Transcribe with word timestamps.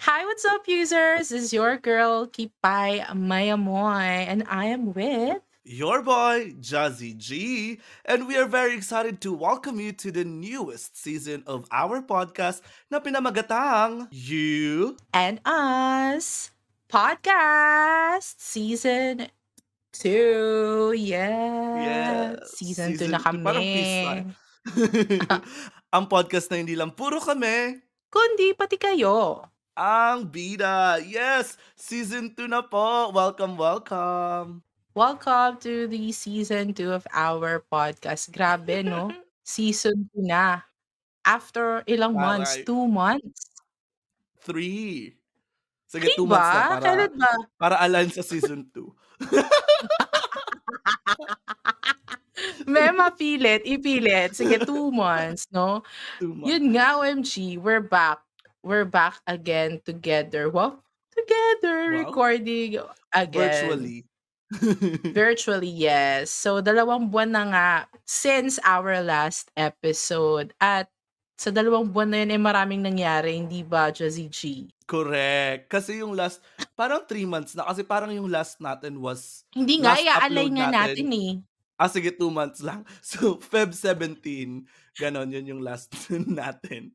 Hi, 0.00 0.24
what's 0.24 0.44
up, 0.44 0.66
users? 0.66 1.28
This 1.28 1.44
is 1.44 1.52
your 1.52 1.76
girl, 1.76 2.26
Kipay 2.26 3.04
Mayamoy, 3.14 4.26
and 4.26 4.44
I 4.48 4.66
am 4.66 4.92
with. 4.92 5.38
Your 5.64 6.02
boy, 6.02 6.54
Jazzy 6.58 7.16
G, 7.16 7.78
and 8.04 8.26
we 8.26 8.36
are 8.36 8.46
very 8.46 8.74
excited 8.74 9.20
to 9.22 9.32
welcome 9.32 9.78
you 9.78 9.92
to 10.02 10.10
the 10.10 10.24
newest 10.24 10.98
season 10.98 11.44
of 11.46 11.68
our 11.70 12.02
podcast 12.02 12.66
na 12.90 12.98
pinamagatang 12.98 14.10
You 14.10 14.98
and 15.14 15.38
Us 15.46 16.50
Podcast 16.90 18.42
Season 18.42 19.30
2. 19.94 20.98
Yeah. 20.98 21.78
Yeah, 21.78 22.26
Season 22.42 22.98
2 22.98 23.06
season 23.06 23.10
na 23.14 23.22
2. 23.22 23.46
Parang 23.46 23.62
peace 23.62 24.02
kami. 24.02 24.22
Ang 25.94 26.04
podcast 26.10 26.50
na 26.50 26.58
hindi 26.58 26.74
lang 26.74 26.90
puro 26.90 27.22
kami, 27.22 27.78
Kundi 28.12 28.52
pati 28.52 28.76
kayo. 28.76 29.40
Ang 29.76 30.24
bida. 30.28 31.00
Yes, 31.00 31.56
season 31.76 32.34
2 32.36 32.48
na 32.48 32.62
po. 32.62 33.10
Welcome, 33.12 33.56
welcome. 33.56 34.62
Welcome 34.92 35.56
to 35.64 35.88
the 35.88 36.12
season 36.12 36.76
2 36.76 36.92
of 36.92 37.08
our 37.16 37.64
podcast. 37.72 38.28
Grabe, 38.28 38.84
no? 38.84 39.08
season 39.44 40.10
2 40.12 40.28
na. 40.28 40.60
After 41.24 41.80
ilang 41.88 42.12
months? 42.18 42.56
Taray. 42.60 42.66
Two 42.66 42.84
months? 42.90 43.46
Three. 44.42 45.14
Sige, 45.86 46.08
Di 46.08 46.14
two 46.16 46.26
months 46.26 46.50
na 46.50 46.56
ba? 46.56 46.68
para, 46.68 46.80
Kailan 46.82 47.12
ba? 47.14 47.32
para 47.60 47.76
align 47.84 48.10
sa 48.10 48.22
season 48.26 48.66
2. 48.74 48.90
May 52.66 52.90
mapilit, 52.90 53.62
ipilit. 53.62 54.34
Sige, 54.34 54.58
two 54.66 54.90
months, 54.90 55.46
no? 55.54 55.84
Two 56.18 56.34
months. 56.34 56.48
Yun 56.48 56.74
nga, 56.74 56.98
OMG, 56.98 57.54
we're 57.60 57.84
back. 57.84 58.18
We're 58.62 58.86
back 58.86 59.18
again 59.26 59.82
together. 59.82 60.46
Wow, 60.46 60.86
together, 61.10 61.90
Wow. 61.90 61.98
recording 62.06 62.78
again. 63.10 63.50
Virtually. 63.50 63.98
Virtually, 65.10 65.72
yes. 65.72 66.30
So, 66.30 66.60
dalawang 66.62 67.10
buwan 67.10 67.32
na 67.32 67.44
nga 67.50 67.68
since 68.06 68.60
our 68.62 69.02
last 69.02 69.50
episode. 69.56 70.52
At 70.60 70.92
sa 71.34 71.50
dalawang 71.50 71.90
buwan 71.90 72.14
na 72.14 72.18
yun, 72.22 72.36
eh, 72.36 72.42
maraming 72.42 72.84
nangyari, 72.84 73.34
hindi 73.34 73.64
ba, 73.66 73.90
Jazzy 73.90 74.28
G? 74.30 74.68
Correct. 74.86 75.66
Kasi 75.66 76.04
yung 76.04 76.14
last, 76.14 76.38
parang 76.78 77.02
three 77.02 77.26
months 77.26 77.56
na. 77.56 77.66
Kasi 77.66 77.82
parang 77.82 78.12
yung 78.12 78.28
last 78.30 78.60
natin 78.60 79.00
was, 79.00 79.42
Hindi 79.50 79.82
nga, 79.82 79.96
Last 79.98 80.28
upload 80.30 80.52
nga 80.54 80.68
natin. 80.70 80.76
natin 81.02 81.08
eh. 81.10 81.32
ah 81.80 81.90
sige, 81.90 82.14
two 82.14 82.30
months 82.30 82.62
lang. 82.62 82.86
So, 83.02 83.40
Feb 83.42 83.74
17, 83.74 84.68
ganon, 84.94 85.34
yun 85.34 85.50
yung 85.50 85.62
last 85.64 85.90
natin. 86.12 86.94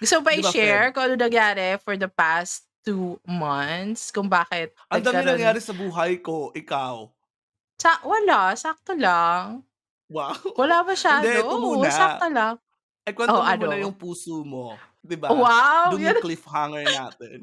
Gusto 0.00 0.24
ba 0.24 0.32
Di 0.32 0.40
ba, 0.40 0.48
i-share 0.48 0.86
kung 0.90 1.04
ano 1.04 1.14
nangyari 1.14 1.76
for 1.78 1.94
the 1.94 2.08
past 2.08 2.64
two 2.80 3.20
months? 3.22 4.08
Kung 4.08 4.26
bakit 4.26 4.72
Ang 4.88 5.04
dami 5.04 5.20
nagkaroon- 5.20 5.28
nangyari 5.36 5.60
sa 5.60 5.76
buhay 5.76 6.18
ko, 6.18 6.50
ikaw. 6.52 7.04
Sa, 7.76 8.00
wala, 8.02 8.56
sakto 8.56 8.96
lang. 8.96 9.60
Wow. 10.08 10.34
Wala 10.56 10.82
masyado. 10.82 11.22
Hindi, 11.22 11.38
ito 11.38 11.54
muna. 11.54 11.86
sakto 11.86 12.26
lang. 12.26 12.56
Eh, 13.04 13.12
kwento 13.12 13.32
Oh, 13.32 13.40
mo 13.40 13.46
ano? 13.46 13.60
muna 13.62 13.76
yung 13.78 13.94
puso 13.94 14.40
mo. 14.42 14.74
Di 15.00 15.16
ba? 15.16 15.32
Wow! 15.32 15.96
Doon 15.96 16.04
Yan, 16.04 16.12
yung 16.12 16.24
cliffhanger 16.28 16.84
natin. 16.84 17.38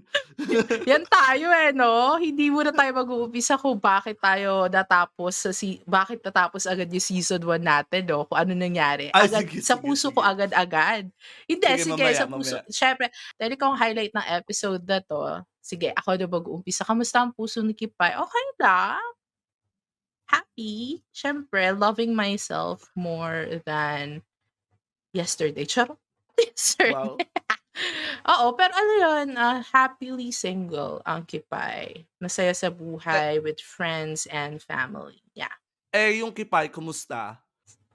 yan 0.93 1.01
tayo 1.09 1.49
eh, 1.49 1.73
no? 1.73 2.13
Hindi 2.21 2.53
muna 2.53 2.69
tayo 2.69 2.93
mag-uumpisa 2.93 3.57
kung 3.57 3.81
bakit 3.81 4.21
tayo 4.21 4.69
natapos 4.69 5.33
sa 5.33 5.49
si 5.49 5.81
bakit 5.89 6.21
natapos 6.21 6.69
agad 6.69 6.85
yung 6.93 7.01
season 7.01 7.41
1 7.41 7.57
natin, 7.65 8.05
no? 8.05 8.29
Kung 8.29 8.37
ano 8.37 8.53
nangyari. 8.53 9.09
Ay, 9.09 9.25
Agad, 9.25 9.49
sige, 9.49 9.65
sa 9.65 9.73
puso 9.73 10.13
sige. 10.13 10.15
ko 10.15 10.21
agad-agad. 10.21 11.09
Hindi, 11.49 11.65
Sige, 11.65 11.81
sige, 11.81 11.97
mamaya, 11.97 12.13
sa 12.13 12.27
puso. 12.29 12.53
mamaya. 12.61 12.69
Syempre, 12.69 13.05
dahil 13.41 13.51
ikaw 13.57 13.67
ang 13.73 13.79
highlight 13.81 14.13
ng 14.13 14.27
episode 14.37 14.83
na 14.85 14.99
to, 15.01 15.21
sige, 15.57 15.89
ako 15.97 16.09
na 16.13 16.27
mag-uumpisa. 16.29 16.85
Kamusta 16.85 17.25
ang 17.25 17.33
puso 17.33 17.65
ni 17.65 17.73
Kipay? 17.73 18.13
Okay 18.21 18.45
lang. 18.61 19.01
Happy. 20.29 21.01
Syempre, 21.09 21.73
loving 21.73 22.13
myself 22.13 22.93
more 22.93 23.49
than 23.65 24.21
yesterday. 25.09 25.65
Charot. 25.65 25.97
Yesterday. 26.37 26.93
Wow. 26.93 27.17
Oo, 28.27 28.53
pero 28.53 28.71
ano 28.73 28.93
yun, 28.97 29.27
ah, 29.37 29.61
happily 29.63 30.29
single 30.31 30.99
ang 31.03 31.23
Kipay. 31.23 32.05
Masaya 32.19 32.51
sa 32.51 32.67
buhay 32.69 33.39
with 33.39 33.61
friends 33.61 34.25
and 34.27 34.59
family. 34.59 35.21
Yeah. 35.33 35.53
Eh, 35.93 36.19
yung 36.19 36.35
kipay, 36.35 36.67
kumusta? 36.67 37.39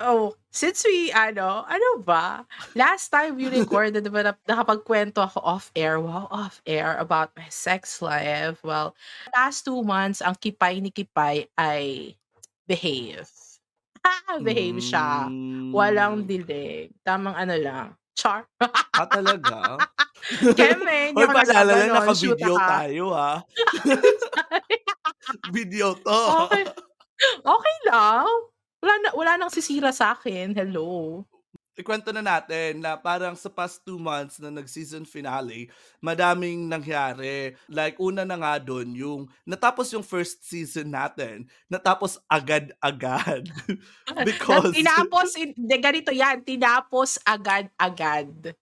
Oh, 0.03 0.35
since 0.51 0.83
we, 0.83 1.15
ano, 1.15 1.63
ano 1.63 2.03
ba? 2.03 2.43
Last 2.75 3.13
time 3.13 3.39
we 3.39 3.47
recorded, 3.63 4.03
diba, 4.03 4.27
na- 4.27 4.43
nakapagkwento 4.49 5.23
ako 5.23 5.39
off-air, 5.39 6.03
wow, 6.03 6.27
off-air 6.27 6.99
about 6.99 7.31
my 7.39 7.47
sex 7.47 8.03
life. 8.03 8.59
Well, 8.67 8.99
last 9.31 9.63
two 9.63 9.85
months, 9.87 10.19
ang 10.19 10.35
Kipay 10.35 10.83
ni 10.83 10.91
Kipay 10.91 11.47
ay 11.55 12.17
behave. 12.67 13.31
Ah, 14.03 14.41
behave 14.47 14.83
siya. 14.83 15.31
Walang 15.71 16.25
Mm. 16.25 16.27
dilig. 16.27 16.91
Tamang 17.07 17.39
ano 17.39 17.55
lang. 17.55 17.87
Char. 18.15 18.45
Ah, 18.61 19.09
talaga? 19.09 19.81
Keme, 20.59 21.11
hindi 21.11 21.19
Hoy, 21.19 21.27
ako 21.27 21.35
paalala 21.35 21.73
lang, 21.73 21.91
nagaganon. 21.91 22.15
Shoot 22.15 22.39
naka-video 22.39 22.55
ka. 22.55 22.67
tayo, 22.69 23.05
ha? 23.17 23.33
video 25.57 25.89
to. 25.99 26.21
Okay. 26.47 26.65
Okay 27.43 27.77
lang. 27.89 28.29
Wala, 28.83 28.95
na, 28.99 29.09
wala 29.15 29.33
nang 29.39 29.53
sisira 29.55 29.91
sa 29.95 30.15
akin. 30.15 30.55
Hello. 30.55 31.23
Ikwento 31.73 32.13
na 32.13 32.21
natin 32.21 32.85
na 32.85 33.01
parang 33.01 33.33
sa 33.33 33.49
past 33.49 33.81
two 33.81 33.97
months 33.97 34.37
na 34.37 34.53
nag-season 34.53 35.09
finale, 35.09 35.73
madaming 36.05 36.69
nangyari. 36.69 37.57
Like, 37.65 37.97
una 37.97 38.29
na 38.29 38.37
nga 38.37 38.61
doon, 38.61 38.93
yung 38.93 39.21
natapos 39.49 39.89
yung 39.97 40.05
first 40.05 40.45
season 40.45 40.93
natin, 40.93 41.49
natapos 41.73 42.21
agad-agad. 42.29 43.49
Because, 44.29 44.77
tinapos, 44.77 45.33
in- 45.41 45.57
de, 45.57 45.77
ganito 45.81 46.13
yan, 46.13 46.45
tinapos 46.45 47.17
agad-agad. 47.25 48.53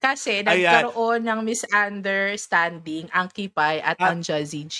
Kasi 0.00 0.40
Ayan. 0.40 0.48
nagkaroon 0.48 1.24
ng 1.28 1.40
misunderstanding 1.44 3.08
ang 3.12 3.28
Kipay 3.28 3.80
at 3.80 3.96
Ah. 4.00 4.12
ang 4.12 4.20
Jazzy 4.20 4.64
G. 4.68 4.76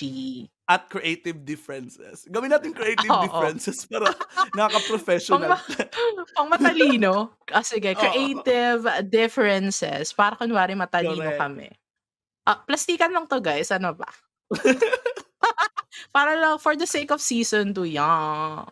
at 0.71 0.87
creative 0.87 1.43
differences. 1.43 2.23
Gawin 2.31 2.47
natin 2.55 2.71
creative 2.71 3.11
Oo. 3.11 3.27
differences 3.27 3.83
para 3.83 4.07
nakaka-professional. 4.55 5.59
Pang 6.39 6.47
matalino. 6.47 7.35
Ah, 7.51 7.59
sige, 7.59 7.91
creative 7.91 8.87
differences. 9.11 10.15
Para 10.15 10.39
kunwari 10.39 10.71
matalino 10.79 11.19
Correct. 11.19 11.43
kami. 11.43 11.67
Ah, 12.47 12.63
plastikan 12.63 13.11
lang 13.11 13.27
to 13.27 13.43
guys. 13.43 13.67
Ano 13.75 13.91
ba? 13.91 14.07
Para 16.15 16.39
lang 16.39 16.55
for 16.59 16.79
the 16.79 16.87
sake 16.87 17.11
of 17.11 17.19
season 17.19 17.75
2 17.75 17.99
yan. 17.99 18.63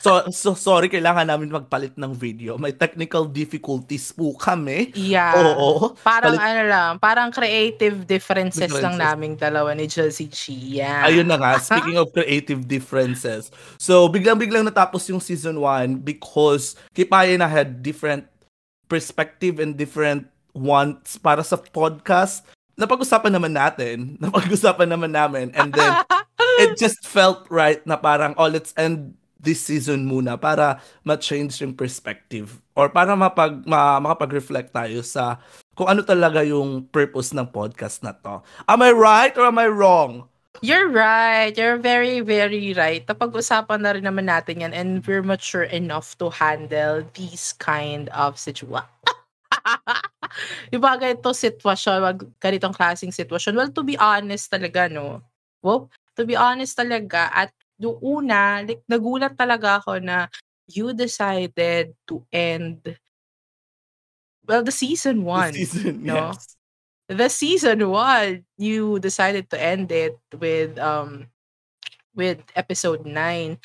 So, 0.00 0.24
so, 0.32 0.56
sorry, 0.56 0.88
kailangan 0.88 1.28
namin 1.28 1.52
magpalit 1.52 1.92
ng 2.00 2.16
video. 2.16 2.56
May 2.56 2.72
technical 2.72 3.28
difficulties 3.28 4.08
po 4.16 4.32
kami. 4.32 4.96
Yeah. 4.96 5.36
Oo. 5.36 5.92
Parang 6.00 6.34
Palit- 6.34 6.48
ano 6.48 6.62
lang, 6.64 6.90
parang 6.96 7.28
creative 7.28 8.08
differences, 8.08 8.72
lang 8.72 8.96
Differences. 8.96 9.04
naming 9.04 9.34
dalawa 9.36 9.76
ni 9.76 9.84
Josie 9.84 10.32
G. 10.32 10.56
Yeah. 10.80 11.04
Ayun 11.04 11.28
na 11.28 11.36
nga, 11.36 11.60
speaking 11.68 12.00
of 12.00 12.08
creative 12.16 12.64
differences. 12.64 13.52
So, 13.76 14.08
biglang-biglang 14.08 14.64
natapos 14.64 15.04
yung 15.12 15.20
season 15.20 15.60
1 15.60 16.00
because 16.00 16.80
Kipaye 16.96 17.36
na 17.36 17.44
had 17.44 17.84
different 17.84 18.24
perspective 18.88 19.60
and 19.60 19.76
different 19.76 20.26
wants 20.56 21.20
para 21.20 21.44
sa 21.44 21.60
podcast. 21.60 22.42
Napag-usapan 22.74 23.36
naman 23.36 23.52
natin. 23.52 23.96
Napag-usapan 24.24 24.88
naman 24.88 25.12
namin. 25.12 25.52
And 25.52 25.70
then, 25.70 25.92
it 26.64 26.80
just 26.80 27.04
felt 27.04 27.44
right 27.52 27.84
na 27.84 28.00
parang, 28.00 28.32
oh, 28.40 28.48
let's 28.48 28.72
end 28.80 29.19
this 29.40 29.64
season 29.64 30.04
muna 30.04 30.36
para 30.36 30.78
ma-change 31.00 31.64
yung 31.64 31.72
perspective 31.72 32.60
or 32.76 32.92
para 32.92 33.16
mapag, 33.16 33.64
ma, 33.64 33.96
makapag-reflect 33.98 34.70
tayo 34.76 35.00
sa 35.00 35.40
kung 35.72 35.88
ano 35.88 36.04
talaga 36.04 36.44
yung 36.44 36.84
purpose 36.92 37.32
ng 37.32 37.48
podcast 37.48 38.04
na 38.04 38.12
to. 38.12 38.44
Am 38.68 38.84
I 38.84 38.92
right 38.92 39.34
or 39.40 39.48
am 39.48 39.56
I 39.56 39.68
wrong? 39.72 40.28
You're 40.60 40.92
right. 40.92 41.56
You're 41.56 41.80
very, 41.80 42.20
very 42.20 42.76
right. 42.76 43.00
Napag-usapan 43.08 43.80
na 43.80 43.96
rin 43.96 44.04
naman 44.04 44.28
natin 44.28 44.60
yan 44.60 44.76
and 44.76 45.00
we're 45.08 45.24
mature 45.24 45.64
enough 45.64 46.20
to 46.20 46.28
handle 46.28 47.00
these 47.16 47.56
kind 47.56 48.12
of 48.12 48.36
situation. 48.36 48.84
yung 50.74 50.82
mga 50.84 50.98
ganito 51.00 51.32
sitwasyon, 51.32 51.98
wag 52.04 52.18
ganitong 52.42 52.76
klaseng 52.76 53.14
sitwasyon. 53.14 53.56
Well, 53.56 53.72
to 53.72 53.82
be 53.82 53.96
honest 53.96 54.52
talaga, 54.52 54.92
no? 54.92 55.24
Well, 55.64 55.88
to 56.20 56.28
be 56.28 56.36
honest 56.36 56.76
talaga, 56.76 57.32
at 57.32 57.50
yung 57.80 57.96
una, 58.04 58.60
like, 58.60 58.84
nagulat 58.84 59.34
talaga 59.34 59.80
ako 59.80 59.96
na 59.98 60.28
you 60.68 60.92
decided 60.92 61.96
to 62.06 62.22
end 62.30 62.94
well, 64.44 64.62
the 64.62 64.74
season 64.74 65.24
one. 65.24 65.56
The 65.56 65.64
season, 65.64 66.04
no? 66.10 66.34
yes. 66.34 66.56
the 67.10 67.28
season 67.28 67.82
one, 67.90 68.46
you 68.58 68.98
decided 69.02 69.50
to 69.50 69.58
end 69.58 69.90
it 69.90 70.18
with 70.38 70.78
um 70.78 71.26
with 72.14 72.38
episode 72.54 73.02
9. 73.06 73.58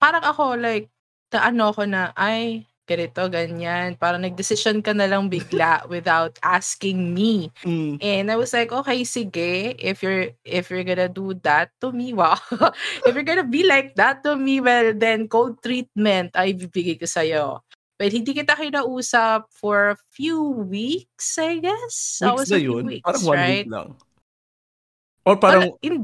Parang 0.00 0.24
ako 0.24 0.56
like, 0.56 0.88
ta 1.28 1.48
ano 1.48 1.72
ko 1.72 1.84
na, 1.84 2.12
ay, 2.16 2.64
ganito, 2.86 3.26
ganyan. 3.26 3.98
Parang 3.98 4.22
nagdesisyon 4.22 4.80
ka 4.80 4.94
na 4.94 5.10
lang 5.10 5.26
bigla 5.26 5.82
without 5.92 6.38
asking 6.40 7.12
me. 7.12 7.50
Mm. 7.66 7.98
And 7.98 8.30
I 8.30 8.38
was 8.38 8.54
like, 8.54 8.70
okay, 8.70 9.02
sige, 9.02 9.74
if 9.76 10.00
you're 10.00 10.30
if 10.46 10.70
you're 10.70 10.86
gonna 10.86 11.10
do 11.10 11.34
that 11.42 11.74
to 11.82 11.90
me, 11.90 12.14
wow. 12.14 12.38
if 13.06 13.12
you're 13.12 13.26
gonna 13.26 13.46
be 13.46 13.66
like 13.66 13.98
that 13.98 14.22
to 14.22 14.38
me, 14.38 14.62
well, 14.62 14.94
then 14.94 15.26
cold 15.26 15.58
treatment 15.60 16.32
ay 16.38 16.54
bibigay 16.54 16.96
ko 16.96 17.10
sa'yo. 17.10 17.66
But 17.98 18.12
hindi 18.12 18.36
kita 18.36 18.54
kinausap 18.54 19.48
for 19.50 19.96
a 19.96 19.98
few 20.12 20.38
weeks, 20.68 21.40
I 21.40 21.64
guess. 21.64 22.20
Weeks 22.20 22.38
was 22.38 22.50
na 22.52 22.60
yun? 22.60 22.84
weeks, 22.84 23.04
Parang 23.04 23.24
one 23.24 23.38
right? 23.40 23.64
week 23.64 23.72
lang. 23.72 23.88
Or 25.26 25.34
parang 25.40 25.74
Wala, 25.74 25.82
in 25.82 25.94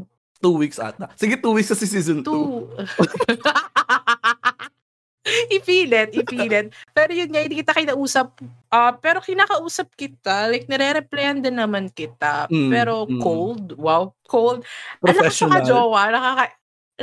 two 0.43 0.56
weeks 0.58 0.81
ata. 0.81 1.12
Sige, 1.14 1.38
two 1.38 1.55
weeks 1.55 1.70
kasi 1.70 1.87
season 1.87 2.25
2. 2.25 2.26
two. 2.26 2.67
ipilit, 5.57 6.11
ipilit. 6.11 6.75
Pero 6.91 7.11
yun 7.15 7.31
nga, 7.31 7.41
hindi 7.47 7.63
kita 7.63 7.73
kinausap. 7.73 8.43
Ah, 8.67 8.91
pero 8.99 9.23
kinakausap 9.23 9.95
kita. 9.95 10.51
Like, 10.51 10.67
nire-replyan 10.67 11.39
din 11.39 11.55
naman 11.55 11.87
kita. 11.95 12.51
Mm, 12.51 12.71
pero 12.71 13.07
mm. 13.07 13.21
cold. 13.23 13.67
Wow, 13.79 14.19
cold. 14.27 14.67
Ang 15.07 15.15
lakas 15.15 15.39
sa 15.39 15.47
Professional. 15.47 15.55
ka-jowa. 15.63 16.03
Nakaka... 16.11 16.45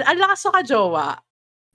Ang 0.04 0.19
lakas 0.19 0.39
sa 0.44 0.51
ka-jowa. 0.51 1.07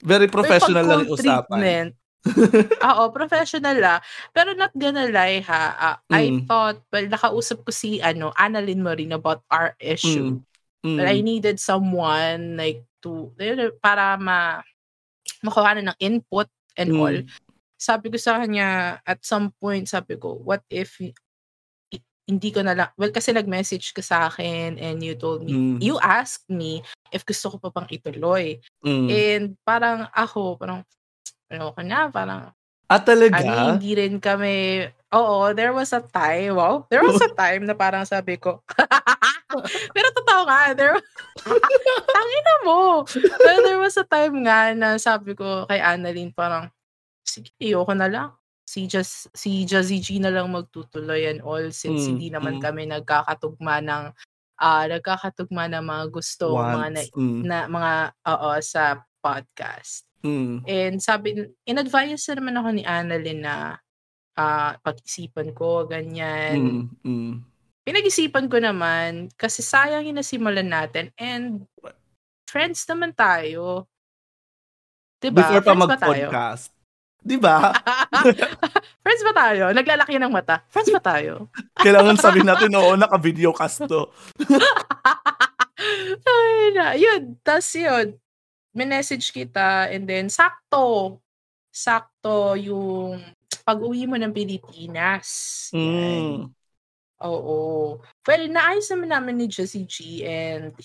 Very 0.05 0.29
professional 0.29 0.85
lang 0.85 1.01
yung 1.09 1.17
usapan. 1.17 1.49
treatment. 1.49 1.91
Oo, 2.89 3.03
professional 3.13 3.77
la. 3.81 3.95
Pero 4.33 4.57
not 4.57 4.73
gonna 4.77 5.09
lie 5.09 5.45
ha, 5.45 5.63
ah, 5.77 5.97
I 6.13 6.33
Mm. 6.33 6.49
thought, 6.49 6.81
well, 6.93 7.09
nakausap 7.09 7.65
ko 7.65 7.71
si, 7.73 8.01
ano, 8.01 8.33
Annalyn 8.37 8.85
Marin 8.85 9.17
about 9.17 9.45
our 9.49 9.77
issue. 9.81 10.41
Mm. 10.85 10.97
But 11.01 11.09
I 11.09 11.25
needed 11.25 11.57
someone, 11.57 12.61
like, 12.61 12.85
to, 13.01 13.33
para 13.81 14.21
ma, 14.21 14.61
makuha 15.45 15.77
na 15.77 15.93
ng 15.93 15.99
input 16.01 16.49
and 16.81 16.91
Mm. 16.91 16.99
all. 16.99 17.17
Sabi 17.77 18.09
ko 18.09 18.17
sa 18.17 18.41
kanya, 18.41 18.99
at 19.05 19.21
some 19.21 19.53
point, 19.61 19.85
sabi 19.85 20.17
ko, 20.17 20.41
what 20.41 20.65
if, 20.73 20.97
hindi 22.25 22.49
ko 22.49 22.65
na 22.65 22.73
lang, 22.73 22.89
well, 22.97 23.13
kasi 23.13 23.37
nag-message 23.37 23.93
ka 23.93 24.01
sa 24.01 24.33
akin 24.33 24.81
and 24.81 25.05
you 25.05 25.13
told 25.13 25.45
me, 25.45 25.53
Mm. 25.53 25.77
you 25.85 26.01
asked 26.01 26.49
me 26.49 26.81
if 27.13 27.21
gusto 27.29 27.53
ko 27.53 27.57
pa 27.61 27.69
bang 27.69 27.89
ituloy. 27.93 28.57
Mm. 28.81 29.07
And 29.13 29.45
parang 29.61 30.09
ako, 30.09 30.57
parang, 30.57 30.89
ano 31.53 31.77
ko 31.77 31.81
na, 31.85 32.09
parang, 32.09 32.57
Ah, 32.89 33.01
talaga? 33.05 33.45
ano, 33.45 33.77
hindi 33.77 33.93
rin 33.93 34.17
kami, 34.17 34.89
oo, 35.13 35.53
there 35.53 35.77
was 35.77 35.93
a 35.93 36.01
time, 36.01 36.57
wow, 36.57 36.89
there 36.89 37.05
was 37.05 37.21
a 37.21 37.29
time 37.37 37.69
na 37.69 37.77
parang 37.77 38.09
sabi 38.09 38.41
ko, 38.41 38.65
pero 39.97 40.09
totoo 40.35 40.51
nga, 40.51 40.75
there, 40.75 40.99
tangina 42.15 42.55
mo. 42.67 43.07
Pero 43.07 43.59
there 43.63 43.79
was 43.79 43.95
a 43.95 44.07
time 44.07 44.43
nga 44.43 44.75
na 44.75 44.99
sabi 44.99 45.39
ko 45.39 45.67
kay 45.71 45.79
Annalyn, 45.79 46.35
parang, 46.35 46.67
sige, 47.23 47.55
ayoko 47.63 47.95
na 47.95 48.11
lang. 48.11 48.29
Si 48.67 48.91
Jazz, 48.91 49.31
si 49.37 49.63
Jazzy 49.69 50.03
G 50.03 50.19
na 50.19 50.33
lang 50.35 50.51
magtutuloy 50.51 51.31
and 51.31 51.45
all 51.45 51.63
since 51.71 52.09
Mm, 52.09 52.11
hindi 52.17 52.29
naman 52.33 52.59
mm. 52.59 52.63
kami 52.65 52.83
nagkakatugma 52.91 53.79
ng, 53.85 54.05
ah, 54.59 54.85
nagkakatugma 54.89 55.71
ng 55.71 55.85
mga 55.85 56.05
gusto, 56.11 56.59
mga 56.59 56.67
na, 56.67 56.81
Once. 56.83 57.13
Mm. 57.15 57.41
na 57.45 57.59
mga, 57.71 57.93
oo, 58.35 58.51
sa 58.65 58.83
podcast. 59.23 60.09
Mm. 60.25 60.65
And 60.65 60.97
sabi, 60.99 61.45
in-advise 61.69 62.25
na 62.33 62.35
naman 62.41 62.57
ako 62.59 62.69
ni 62.73 62.83
Annalyn 62.83 63.41
na 63.45 63.55
ah, 64.35 64.75
pag-isipan 64.83 65.55
ko, 65.55 65.87
ganyan. 65.87 66.59
Mm. 66.59 66.85
Mm. 67.05 67.35
Pinag-isipan 67.85 68.49
ko 68.49 68.57
naman, 68.57 69.29
kasi 69.37 69.61
sayang 69.61 70.09
yung 70.09 70.17
nasimulan 70.17 70.65
natin 70.65 71.13
and 71.21 71.69
friends 72.49 72.89
naman 72.89 73.13
tayo. 73.13 73.85
Diba? 75.21 75.45
Before 75.45 75.61
pa 75.61 75.73
friends 75.77 75.83
mag-podcast. 75.85 76.65
Di 77.25 77.37
ba? 77.41 77.73
friends 79.05 79.23
ba 79.25 79.33
tayo? 79.33 79.73
Naglalaki 79.73 80.21
ng 80.21 80.29
mata. 80.29 80.61
Friends 80.69 80.93
ba 80.93 81.01
tayo? 81.01 81.49
Kailangan 81.85 82.21
sabihin 82.21 82.49
natin, 82.49 82.73
oo, 82.77 82.97
naka-video 83.01 83.53
cast 83.57 83.89
to. 83.89 84.13
Ay 86.29 86.73
na. 86.77 86.93
Yun. 86.97 87.41
Tapos 87.41 87.69
yun. 87.73 88.21
Minessage 88.77 89.33
kita 89.33 89.89
and 89.89 90.05
then 90.05 90.29
sakto. 90.29 91.17
Sakto 91.73 92.57
yung 92.61 93.25
pag-uwi 93.65 94.05
mo 94.05 94.21
ng 94.21 94.33
Pilipinas. 94.33 95.69
Mm. 95.73 96.53
Oo. 97.25 97.99
Well, 98.29 98.45
naayos 98.53 98.93
naman 98.93 99.11
namin 99.11 99.35
ni 99.41 99.47
Jessie 99.49 99.89
G 99.89 100.23
and 100.29 100.77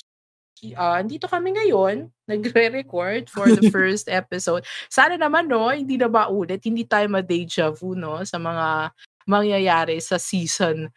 uh, 0.76 1.00
dito 1.04 1.28
kami 1.28 1.56
ngayon, 1.56 2.12
nagre-record 2.28 3.32
for 3.32 3.48
the 3.48 3.68
first 3.76 4.08
episode. 4.12 4.64
Sana 4.92 5.16
naman, 5.16 5.48
no, 5.48 5.68
hindi 5.72 5.96
na 5.96 6.12
maulit, 6.12 6.64
hindi 6.64 6.84
tayo 6.84 7.08
ma-deja 7.08 7.72
vu, 7.72 7.96
no, 7.96 8.24
sa 8.24 8.40
mga 8.40 8.92
mangyayari 9.30 10.02
sa 10.02 10.18
season 10.18 10.90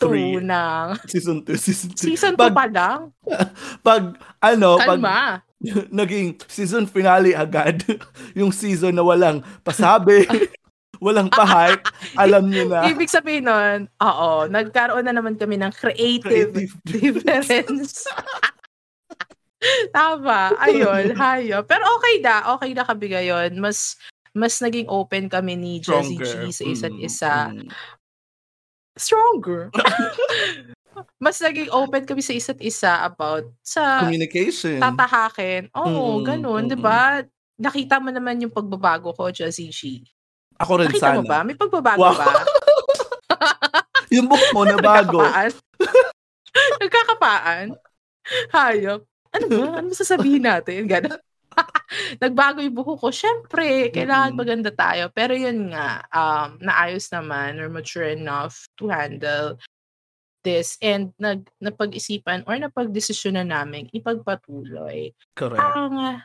2 0.00 0.08
Three. 0.08 0.40
ng... 0.40 0.86
Season 1.12 1.44
2, 1.44 1.54
season 1.60 1.90
3. 1.92 2.08
Season 2.08 2.32
2 2.34 2.40
Pag- 2.40 2.56
pa 2.56 2.66
lang? 2.72 3.00
Pag, 3.86 4.02
ano, 4.40 4.80
pag 4.80 4.96
Kalma. 4.96 5.44
naging 5.92 6.40
season 6.48 6.88
finale 6.88 7.36
agad, 7.36 7.84
yung 8.32 8.48
season 8.48 8.96
na 8.96 9.04
walang 9.04 9.44
pasabi, 9.60 10.24
walang 11.00 11.28
pa-hype, 11.28 11.82
alam 12.22 12.46
nyo 12.46 12.64
na. 12.66 12.84
Ibig 12.86 13.08
sabihin 13.08 13.44
nun, 13.44 13.88
oo, 13.96 14.30
nagkaroon 14.46 15.02
na 15.02 15.12
naman 15.12 15.34
kami 15.34 15.56
ng 15.56 15.72
creative, 15.72 16.52
Creative. 16.52 16.72
difference. 16.86 18.04
Tama. 19.90 20.56
Ayun, 20.56 21.12
hayo. 21.20 21.60
Pero 21.64 21.84
okay 21.96 22.20
na. 22.20 22.54
Okay 22.56 22.72
na 22.72 22.84
kami 22.84 23.06
ngayon. 23.10 23.50
Mas 23.56 23.96
mas 24.30 24.56
naging 24.56 24.86
open 24.86 25.26
kami 25.26 25.52
ni 25.54 25.72
Jessie. 25.80 26.16
G 26.16 26.48
sa 26.50 26.64
isa't 26.64 26.94
Mm, 26.94 27.02
isa. 27.02 27.32
mm. 27.50 27.68
Stronger. 28.94 29.68
mas 31.18 31.36
naging 31.38 31.68
open 31.70 32.04
kami 32.04 32.20
sa 32.20 32.32
isa't 32.32 32.60
isa 32.60 33.04
about 33.04 33.44
sa 33.60 34.04
Communication. 34.04 34.80
tatahakin. 34.80 35.68
Oo, 35.74 36.18
Mm, 36.18 36.24
ganun. 36.24 36.62
mm, 36.64 36.70
di 36.70 36.76
ba? 36.76 37.20
Nakita 37.56 38.00
mo 38.00 38.08
naman 38.08 38.40
yung 38.40 38.52
pagbabago 38.52 39.12
ko, 39.12 39.28
Jessie 39.28 39.68
G. 39.68 40.00
Ako 40.60 40.72
rin 40.76 40.88
Nakita 40.92 41.04
sana. 41.08 41.16
mo 41.18 41.22
ba? 41.24 41.38
May 41.40 41.56
pagbabago 41.56 42.00
Wow. 42.04 42.14
ba? 42.14 42.32
Yung 44.14 44.26
book 44.28 44.44
mo 44.52 44.62
na 44.68 44.76
bago. 44.76 45.22
Nagkakapaan? 45.24 45.52
Nagkakapaan? 46.82 47.66
Hayop. 48.52 49.00
Ano 49.30 49.44
ba? 49.46 49.64
Ano 49.80 49.88
sasabihin 49.94 50.44
natin? 50.44 50.84
Ganon. 50.84 51.16
Nagbago 52.22 52.62
yung 52.62 52.74
buho 52.74 52.98
ko. 52.98 53.10
Siyempre, 53.14 53.90
kailangan 53.94 54.34
maganda 54.34 54.70
tayo. 54.74 55.10
Pero 55.14 55.34
yun 55.34 55.70
nga, 55.70 56.02
um, 56.10 56.58
naayos 56.58 57.06
naman 57.10 57.58
or 57.62 57.70
mature 57.70 58.10
enough 58.10 58.66
to 58.78 58.90
handle 58.90 59.58
this 60.40 60.80
and 60.80 61.12
nag 61.20 61.44
napag-isipan 61.60 62.42
or 62.48 62.56
napag-desisyon 62.56 63.36
na 63.36 63.44
namin 63.44 63.92
ipagpatuloy 63.92 65.12
Correct. 65.36 65.60
ang 65.60 65.94
ah, 66.00 66.18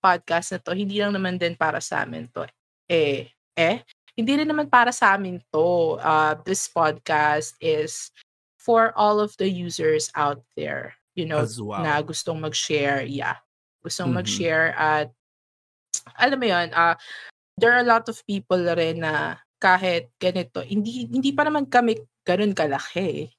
podcast 0.00 0.56
na 0.56 0.58
to. 0.62 0.72
Hindi 0.74 0.98
lang 0.98 1.14
naman 1.14 1.36
din 1.36 1.54
para 1.54 1.78
sa 1.78 2.02
amin 2.06 2.26
to. 2.32 2.48
Eh, 2.88 3.28
eh, 3.58 3.82
hindi 4.14 4.38
rin 4.38 4.46
naman 4.46 4.70
para 4.70 4.94
sa 4.94 5.18
amin 5.18 5.42
to. 5.50 5.98
Uh, 5.98 6.38
this 6.46 6.70
podcast 6.70 7.58
is 7.58 8.14
for 8.58 8.94
all 8.94 9.18
of 9.18 9.34
the 9.42 9.50
users 9.50 10.10
out 10.14 10.38
there, 10.54 10.94
you 11.18 11.26
know, 11.26 11.42
As 11.42 11.58
well. 11.58 11.82
na 11.82 11.98
gustong 12.02 12.38
mag-share. 12.38 13.02
Yeah. 13.02 13.42
Gustong 13.82 14.14
Mhm. 14.14 14.18
mag-share 14.22 14.70
at 14.78 15.10
alam 16.18 16.38
mo 16.38 16.46
yun, 16.46 16.70
uh, 16.74 16.94
there 17.58 17.74
are 17.74 17.82
a 17.82 17.86
lot 17.90 18.06
of 18.06 18.22
people 18.26 18.58
rin 18.74 19.02
na 19.02 19.38
kahit 19.58 20.10
ganito, 20.22 20.62
hindi 20.62 21.10
hindi 21.10 21.34
pa 21.34 21.42
naman 21.42 21.66
kami 21.66 21.98
ganun 22.22 22.54
kalaki. 22.54 23.34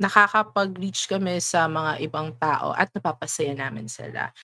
Nakakapag-reach 0.00 1.06
kami 1.06 1.38
sa 1.38 1.70
mga 1.70 2.02
ibang 2.02 2.34
tao 2.36 2.74
at 2.74 2.90
napapasaya 2.92 3.54
namin 3.54 3.86
sila. 3.86 4.34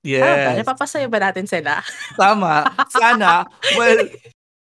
Tama 0.00 0.32
ba? 0.32 0.50
Yes. 0.50 0.58
Napapasaya 0.64 1.06
ba 1.06 1.18
natin 1.20 1.44
sila? 1.44 1.84
Tama. 2.16 2.64
Sana. 2.88 3.44
Well, 3.76 4.08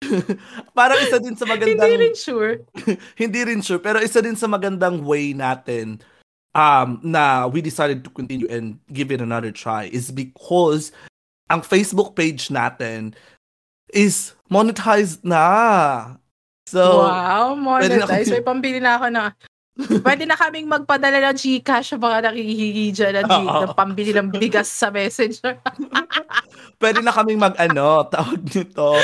parang 0.78 0.98
isa 0.98 1.18
din 1.22 1.34
sa 1.38 1.46
magandang... 1.46 1.78
Hindi 1.78 2.02
rin 2.10 2.14
sure. 2.14 2.52
hindi 3.22 3.40
rin 3.46 3.60
sure, 3.62 3.78
pero 3.78 4.02
isa 4.02 4.18
din 4.18 4.34
sa 4.34 4.50
magandang 4.50 5.02
way 5.06 5.34
natin 5.34 6.02
um, 6.54 6.98
na 7.02 7.46
we 7.46 7.62
decided 7.62 8.02
to 8.02 8.10
continue 8.10 8.50
and 8.50 8.78
give 8.90 9.14
it 9.14 9.22
another 9.22 9.50
try 9.54 9.86
is 9.90 10.10
because 10.10 10.90
ang 11.50 11.62
Facebook 11.62 12.18
page 12.18 12.50
natin 12.50 13.14
is 13.94 14.34
monetized 14.50 15.22
na. 15.24 16.18
So, 16.68 17.08
wow, 17.08 17.56
pwede 17.80 17.96
na 17.96 18.04
monetize. 18.04 18.28
kami- 18.28 18.34
May 18.36 18.44
pambili 18.44 18.78
na 18.82 19.00
ako 19.00 19.06
na. 19.08 19.22
Pwede 19.78 20.26
na 20.26 20.34
kaming 20.34 20.66
magpadala 20.66 21.30
ng 21.30 21.38
Gcash 21.38 21.94
sa 21.94 21.98
mga 21.98 22.30
nakikihingi 22.30 22.90
dyan 22.90 23.14
ng, 23.22 23.28
G- 23.30 23.46
ng 23.62 23.74
pambili 23.78 24.10
ng 24.10 24.28
bigas 24.34 24.66
sa 24.66 24.90
messenger. 24.90 25.62
pwede 26.82 26.98
na 26.98 27.14
kaming 27.14 27.38
mag-ano, 27.38 28.02
tawag 28.10 28.42
nito, 28.42 28.98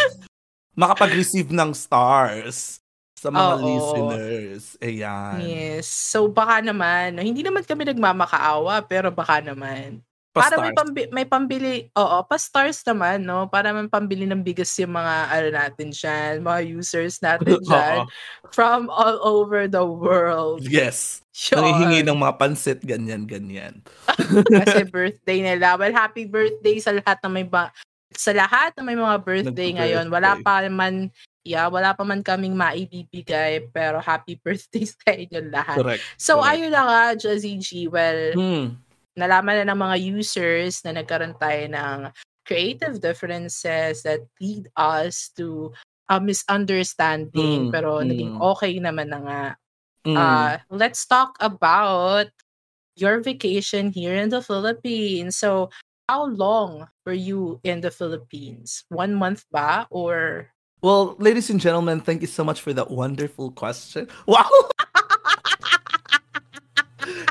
makapag-receive 0.75 1.54
ng 1.54 1.71
stars 1.71 2.83
sa 3.14 3.31
mga 3.31 3.52
Oo. 3.54 3.62
listeners. 3.62 4.64
Ayan. 4.83 5.38
yes. 5.47 5.87
So 5.87 6.26
baka 6.26 6.59
naman, 6.59 7.14
no, 7.14 7.23
hindi 7.23 7.47
naman 7.47 7.62
kami 7.62 7.87
nagmamakaawa, 7.88 8.83
pero 8.85 9.14
baka 9.14 9.38
naman. 9.38 10.02
Para 10.34 10.58
may, 10.58 10.74
pambi- 10.74 11.10
may 11.14 11.22
pambili, 11.22 11.86
oo, 11.94 12.16
pa-stars 12.26 12.82
naman, 12.82 13.22
no? 13.22 13.46
Para 13.46 13.70
may 13.70 13.86
pambili 13.86 14.26
ng 14.26 14.42
bigas 14.42 14.74
yung 14.82 14.98
mga, 14.98 15.14
ano 15.30 15.48
natin 15.54 15.88
dyan, 15.94 16.42
mga 16.42 16.60
users 16.74 17.22
natin 17.22 17.62
dyan, 17.70 18.02
Oo. 18.02 18.10
from 18.50 18.90
all 18.90 19.22
over 19.22 19.70
the 19.70 19.86
world. 19.86 20.66
Yes. 20.66 21.22
Yun. 21.34 21.62
Nangihingi 21.62 22.02
ng 22.02 22.18
mga 22.18 22.34
pansit, 22.34 22.82
ganyan, 22.82 23.30
ganyan. 23.30 23.78
Kasi 24.58 24.82
birthday 24.94 25.38
nila. 25.38 25.78
Well, 25.78 25.94
happy 25.94 26.26
birthday 26.26 26.82
sa 26.82 26.94
lahat 26.98 27.22
na 27.22 27.30
may 27.30 27.46
ba 27.46 27.70
sa 28.14 28.30
lahat 28.30 28.74
na 28.78 28.82
may 28.86 28.94
mga 28.94 29.18
birthday 29.26 29.70
ngayon. 29.74 30.06
Wala 30.06 30.38
pa 30.42 30.62
man 30.70 31.10
yeah, 31.42 31.66
wala 31.66 31.92
pa 31.92 32.06
man 32.06 32.22
kaming 32.22 32.54
maibibigay 32.56 33.66
pero 33.74 33.98
happy 33.98 34.38
birthday 34.38 34.86
sa 34.86 35.10
inyo 35.10 35.50
lahat. 35.50 35.78
Correct. 35.82 36.02
So 36.16 36.38
correct. 36.38 36.50
ayun 36.54 36.70
na 36.70 36.82
nga, 36.86 37.02
Jazzy 37.18 37.58
G. 37.58 37.86
Well, 37.86 38.34
Hmm. 38.38 38.78
Nalaman 39.14 39.62
na 39.62 39.73
ng 39.73 39.80
mga 39.80 39.97
users 40.18 40.83
na 40.83 40.94
nagkaroon 40.94 41.38
tayo 41.38 41.64
ng 41.71 41.99
creative 42.44 43.00
differences 43.00 44.04
that 44.04 44.21
lead 44.38 44.68
us 44.76 45.33
to 45.33 45.73
a 46.12 46.21
misunderstanding 46.21 47.68
Mm, 47.68 47.73
pero 47.73 48.04
naging 48.04 48.37
mm. 48.37 48.42
okay 48.44 48.76
naman 48.76 49.09
na 49.09 49.21
nga. 49.25 49.42
Mm. 50.04 50.16
Uh, 50.21 50.54
let's 50.68 51.09
talk 51.09 51.33
about 51.40 52.28
your 52.94 53.25
vacation 53.25 53.88
here 53.88 54.14
in 54.14 54.28
the 54.28 54.44
Philippines. 54.44 55.40
So, 55.40 55.73
how 56.04 56.28
long 56.28 56.92
were 57.09 57.16
you 57.16 57.61
in 57.64 57.80
the 57.80 57.90
Philippines? 57.90 58.85
One 58.92 59.16
month 59.16 59.49
ba? 59.49 59.88
Or 59.88 60.49
Well, 60.85 61.16
ladies 61.16 61.49
and 61.49 61.56
gentlemen, 61.56 62.04
thank 62.04 62.21
you 62.21 62.28
so 62.28 62.44
much 62.44 62.61
for 62.61 62.76
that 62.76 62.92
wonderful 62.92 63.56
question. 63.56 64.12
Wow! 64.28 64.52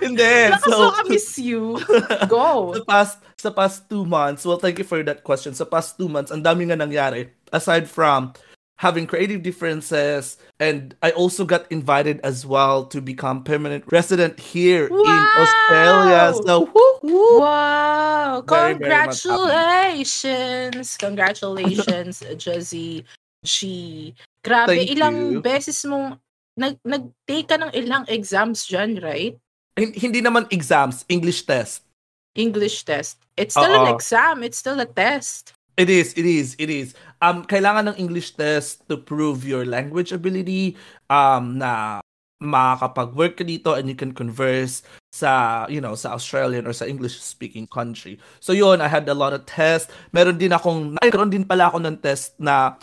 Hindi. 0.04 0.52
So, 0.68 0.92
ka 0.92 1.04
miss 1.08 1.40
you. 1.40 1.80
Go. 2.28 2.76
sa 2.76 2.84
past 2.84 3.18
sa 3.40 3.50
past 3.52 3.88
two 3.88 4.04
months, 4.04 4.44
well, 4.46 4.60
thank 4.60 4.80
you 4.80 4.88
for 4.88 5.00
that 5.04 5.24
question. 5.24 5.56
Sa 5.56 5.64
past 5.64 5.96
two 5.96 6.12
months, 6.12 6.32
ang 6.32 6.44
dami 6.44 6.68
nga 6.68 6.76
nangyari. 6.76 7.32
Aside 7.56 7.88
from 7.88 8.34
having 8.82 9.06
creative 9.08 9.44
differences, 9.44 10.38
and 10.60 10.96
I 11.02 11.12
also 11.12 11.46
got 11.46 11.72
invited 11.72 12.20
as 12.24 12.46
well 12.46 12.84
to 12.92 13.00
become 13.00 13.44
permanent 13.44 13.86
resident 13.88 14.40
here 14.40 14.88
in 14.92 15.20
Australia. 15.40 16.34
So, 16.44 16.68
woo, 16.74 17.00
woo. 17.04 17.40
Wow! 17.40 18.44
Very, 18.44 18.74
very. 18.76 18.92
Congratulations! 18.92 20.98
Congratulations, 20.98 22.24
Jazzy 22.42 23.06
G. 23.46 24.14
Grabe, 24.44 24.76
Thank 24.76 25.00
ilang 25.00 25.32
you. 25.32 25.42
beses 25.42 25.80
mong 25.88 26.20
nag 26.60 26.76
nag-take 26.84 27.48
ka 27.48 27.56
ng 27.58 27.72
ilang 27.74 28.06
exams 28.12 28.68
dyan, 28.68 29.00
right? 29.02 29.40
Hin- 29.74 29.96
Hindi 29.96 30.22
naman 30.22 30.46
exams, 30.54 31.06
English 31.10 31.46
test. 31.50 31.86
English 32.34 32.86
test. 32.86 33.22
It's 33.38 33.54
still 33.54 33.74
an 33.74 33.90
Oo. 33.90 33.94
exam. 33.94 34.42
It's 34.42 34.58
still 34.58 34.78
a 34.82 34.90
test. 34.90 35.54
It 35.74 35.90
is, 35.90 36.14
it 36.14 36.26
is, 36.26 36.54
it 36.62 36.70
is. 36.70 36.94
Um, 37.18 37.42
kailangan 37.50 37.94
ng 37.94 37.98
English 37.98 38.38
test 38.38 38.86
to 38.90 38.98
prove 38.98 39.42
your 39.42 39.66
language 39.66 40.14
ability, 40.14 40.78
um, 41.10 41.58
na 41.58 41.98
makakapag-work 42.44 43.42
ka 43.42 43.46
dito 43.48 43.74
and 43.74 43.90
you 43.90 43.98
can 43.98 44.14
converse 44.14 44.86
sa, 45.10 45.64
you 45.72 45.82
know, 45.82 45.98
sa 45.98 46.14
Australian 46.14 46.70
or 46.70 46.76
sa 46.76 46.86
English-speaking 46.86 47.66
country. 47.74 48.22
So 48.38 48.54
yun, 48.54 48.86
I 48.86 48.90
had 48.92 49.10
a 49.10 49.18
lot 49.18 49.34
of 49.34 49.50
tests. 49.50 49.90
Meron 50.14 50.38
din 50.38 50.54
akong, 50.54 50.94
nagkaroon 51.02 51.34
din 51.34 51.48
pala 51.48 51.74
ako 51.74 51.82
ng 51.82 51.98
test 52.04 52.38
na 52.38 52.78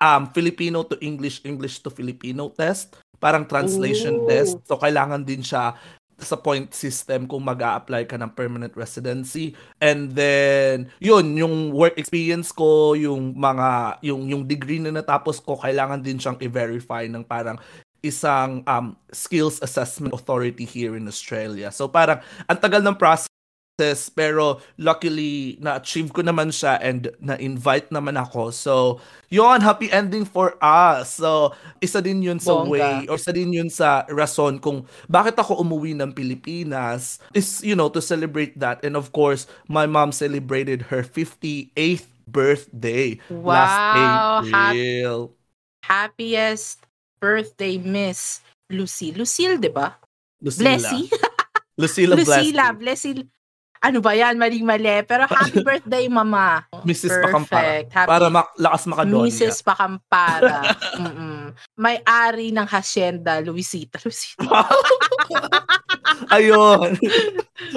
um, 0.00 0.30
Filipino 0.32 0.86
to 0.88 0.96
English, 1.04 1.44
English 1.44 1.84
to 1.84 1.92
Filipino 1.92 2.48
test. 2.48 2.96
Parang 3.20 3.44
translation 3.44 4.22
Ooh. 4.22 4.28
test. 4.30 4.56
So 4.64 4.80
kailangan 4.80 5.26
din 5.26 5.44
siya 5.44 5.76
sa 6.22 6.38
point 6.38 6.70
system 6.74 7.26
kung 7.26 7.42
mag 7.42 7.58
apply 7.62 8.06
ka 8.06 8.18
ng 8.18 8.32
permanent 8.34 8.74
residency. 8.74 9.54
And 9.78 10.14
then, 10.14 10.90
yun, 10.98 11.34
yung 11.38 11.70
work 11.74 11.98
experience 11.98 12.50
ko, 12.50 12.94
yung 12.98 13.34
mga, 13.38 14.02
yung, 14.02 14.26
yung 14.30 14.42
degree 14.46 14.82
na 14.82 14.90
natapos 14.94 15.38
ko, 15.38 15.58
kailangan 15.58 16.02
din 16.02 16.18
siyang 16.18 16.38
i-verify 16.42 17.06
ng 17.06 17.22
parang 17.26 17.58
isang 18.02 18.66
um, 18.66 18.98
skills 19.14 19.62
assessment 19.62 20.10
authority 20.10 20.66
here 20.66 20.98
in 20.98 21.06
Australia. 21.06 21.70
So 21.70 21.86
parang, 21.86 22.18
ang 22.50 22.58
tagal 22.58 22.82
ng 22.82 22.98
process, 22.98 23.30
pero 24.12 24.62
luckily, 24.78 25.58
na-achieve 25.58 26.14
ko 26.14 26.22
naman 26.22 26.54
siya 26.54 26.78
and 26.78 27.10
na-invite 27.18 27.90
naman 27.90 28.14
ako. 28.14 28.54
So, 28.54 29.02
yun, 29.32 29.64
happy 29.64 29.90
ending 29.90 30.28
for 30.28 30.54
us. 30.60 31.18
So, 31.18 31.56
isa 31.80 31.98
din 32.04 32.22
yun 32.22 32.38
sa 32.38 32.62
Bongga. 32.62 32.70
way, 32.70 32.94
or 33.08 33.16
isa 33.16 33.32
din 33.32 33.50
yun 33.50 33.70
sa 33.72 34.04
rason 34.12 34.60
kung 34.62 34.84
bakit 35.08 35.34
ako 35.40 35.58
umuwi 35.64 35.96
ng 35.96 36.12
Pilipinas 36.12 37.18
is, 37.32 37.64
you 37.64 37.74
know, 37.74 37.88
to 37.88 38.04
celebrate 38.04 38.54
that. 38.60 38.84
And 38.84 38.94
of 38.94 39.10
course, 39.10 39.48
my 39.66 39.88
mom 39.88 40.12
celebrated 40.12 40.92
her 40.92 41.02
58th 41.02 42.12
birthday 42.28 43.18
Wow, 43.28 43.50
last 43.50 43.78
April. 44.46 45.34
Happiest 45.82 46.86
birthday, 47.18 47.78
Miss 47.78 48.42
Lucy. 48.70 49.12
Lucille, 49.12 49.58
di 49.58 49.68
ba? 49.68 49.94
Lucila. 50.42 50.78
Blessy? 50.78 51.00
Lucila, 51.80 52.14
Lucila, 52.18 52.64
Blessy. 52.76 53.10
Ano 53.82 53.98
ba 53.98 54.14
yan? 54.14 54.38
Mali-mali. 54.38 55.02
Pero 55.02 55.26
happy 55.26 55.58
birthday, 55.66 56.06
mama. 56.06 56.62
Mrs. 56.86 57.18
Pakampara. 57.18 57.82
Perfect. 57.82 57.88
Happy 57.90 58.08
Para 58.08 58.26
mak- 58.30 58.54
lakas 58.54 58.82
makadonya. 58.86 59.26
Mrs. 59.26 59.58
Pakampara. 59.60 60.58
Mm-mm. 61.02 61.50
May-ari 61.74 62.54
ng 62.54 62.62
hacienda, 62.64 63.42
Luisita. 63.42 63.98
Luisita. 63.98 64.46
Ayun. 66.30 66.96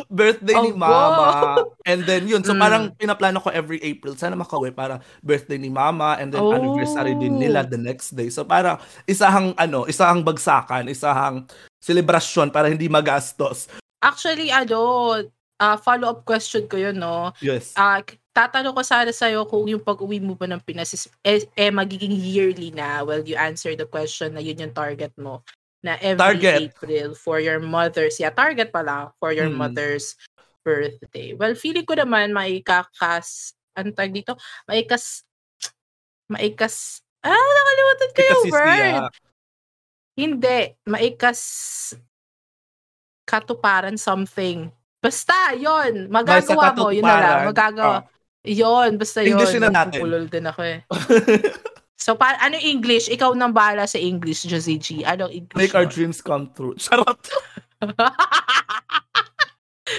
birthday 0.08 0.56
ni 0.62 0.72
Oh, 0.72 0.78
Mama. 0.78 1.58
And 1.84 2.06
then 2.06 2.30
yun. 2.30 2.42
So 2.42 2.54
Mm. 2.54 2.62
parang 2.62 2.84
pinaplano 2.94 3.42
ko 3.42 3.50
every 3.50 3.82
April. 3.82 4.14
Sana 4.14 4.38
makauwi 4.38 4.70
para 4.70 5.02
birthday 5.22 5.58
ni 5.58 5.68
Mama 5.68 6.16
and 6.20 6.30
then 6.30 6.42
Oh. 6.42 6.54
anniversary 6.54 7.18
din 7.18 7.36
nila 7.36 7.66
the 7.66 7.78
next 7.78 8.14
day. 8.14 8.30
So 8.30 8.46
parang 8.46 8.78
isahang 9.06 9.58
ano, 9.58 9.84
isahang 9.86 10.22
bagsakan, 10.22 10.88
isahang 10.88 11.50
selebrasyon 11.82 12.50
para 12.50 12.70
hindi 12.70 12.86
magastos. 12.88 13.68
Actually, 14.00 14.54
ano, 14.54 15.18
ah, 15.60 15.78
follow-up 15.80 16.28
question 16.28 16.68
ko 16.68 16.76
yun, 16.76 17.00
no? 17.00 17.32
Yes. 17.40 17.72
Ah, 17.76 18.04
k- 18.04 18.20
tatanong 18.36 18.76
ko 18.76 18.84
sana 18.84 19.12
sa'yo 19.16 19.48
kung 19.48 19.64
yung 19.68 19.84
pag-uwi 19.84 20.20
mo 20.20 20.36
ba 20.36 20.48
ng 20.48 20.60
Pinas 20.60 20.92
is, 20.92 21.08
eh, 21.24 21.44
eh, 21.56 21.72
magiging 21.72 22.12
yearly 22.12 22.72
na. 22.76 23.04
Well, 23.08 23.24
you 23.24 23.40
answer 23.40 23.72
the 23.76 23.88
question 23.88 24.36
na 24.36 24.44
yun 24.44 24.60
yung 24.60 24.76
target 24.76 25.16
mo. 25.16 25.44
Na 25.86 25.96
every 26.02 26.42
Target. 26.42 26.60
April 26.74 27.14
for 27.14 27.38
your 27.40 27.62
mother's, 27.62 28.20
yeah, 28.20 28.34
target 28.34 28.74
pala 28.74 29.14
for 29.22 29.32
your 29.32 29.48
Mm. 29.48 29.60
mother's 29.70 30.18
birthday. 30.66 31.38
Well, 31.38 31.54
feeling 31.54 31.86
ko 31.86 31.94
naman 31.94 32.34
maikakas, 32.34 33.54
ano 33.78 33.94
tag 33.94 34.10
dito? 34.10 34.34
Maikas, 34.66 35.22
maikas, 36.26 37.06
ah, 37.22 37.32
nakalimutan 37.32 38.10
ko 38.12 38.20
yung 38.26 38.46
word. 38.50 38.66
siya, 38.66 39.08
Hindi, 40.16 40.60
maikas 40.88 41.42
katuparan 43.28 44.00
something. 44.00 44.72
Basta, 45.06 45.54
yon 45.54 46.10
Magagawa 46.10 46.74
mo, 46.74 46.90
yun 46.90 47.06
na 47.06 47.18
lang. 47.22 47.40
Magagawa. 47.46 47.98
Yon 48.42 48.98
basta 48.98 49.22
yun. 49.22 49.38
English 49.38 49.54
na 49.56 49.70
natin. 49.70 50.02
Napupulol 50.02 50.26
din 50.26 50.46
ako 50.46 50.62
eh. 50.66 50.80
So, 51.96 52.14
pa 52.14 52.36
ano 52.38 52.60
English? 52.60 53.08
Ikaw 53.08 53.34
nang 53.34 53.56
bahala 53.56 53.88
sa 53.88 53.98
English, 53.98 54.46
Josie 54.46 54.78
G. 54.78 55.02
Anong 55.02 55.32
English 55.32 55.58
Make 55.58 55.74
our 55.74 55.88
mo? 55.88 55.94
dreams 55.96 56.20
come 56.20 56.52
true. 56.54 56.76
Charot. 56.76 57.18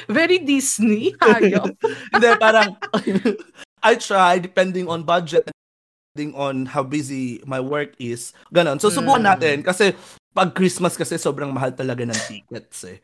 Very 0.06 0.38
Disney. 0.38 1.16
Hayop. 1.24 1.72
Hindi, 2.12 2.28
parang, 2.36 2.76
I 3.82 3.96
try, 3.96 4.38
depending 4.38 4.86
on 4.86 5.02
budget, 5.02 5.48
depending 6.14 6.36
on 6.36 6.66
how 6.68 6.84
busy 6.84 7.40
my 7.48 7.58
work 7.58 7.96
is. 7.98 8.36
Ganon. 8.52 8.78
So, 8.78 8.92
subukan 8.92 9.24
Mm. 9.24 9.30
natin. 9.32 9.56
Kasi, 9.64 9.96
pag 10.30 10.52
Christmas 10.52 10.94
kasi, 10.94 11.16
sobrang 11.16 11.50
mahal 11.50 11.72
talaga 11.72 12.04
ng 12.04 12.20
tickets 12.28 12.86
eh. 12.86 13.00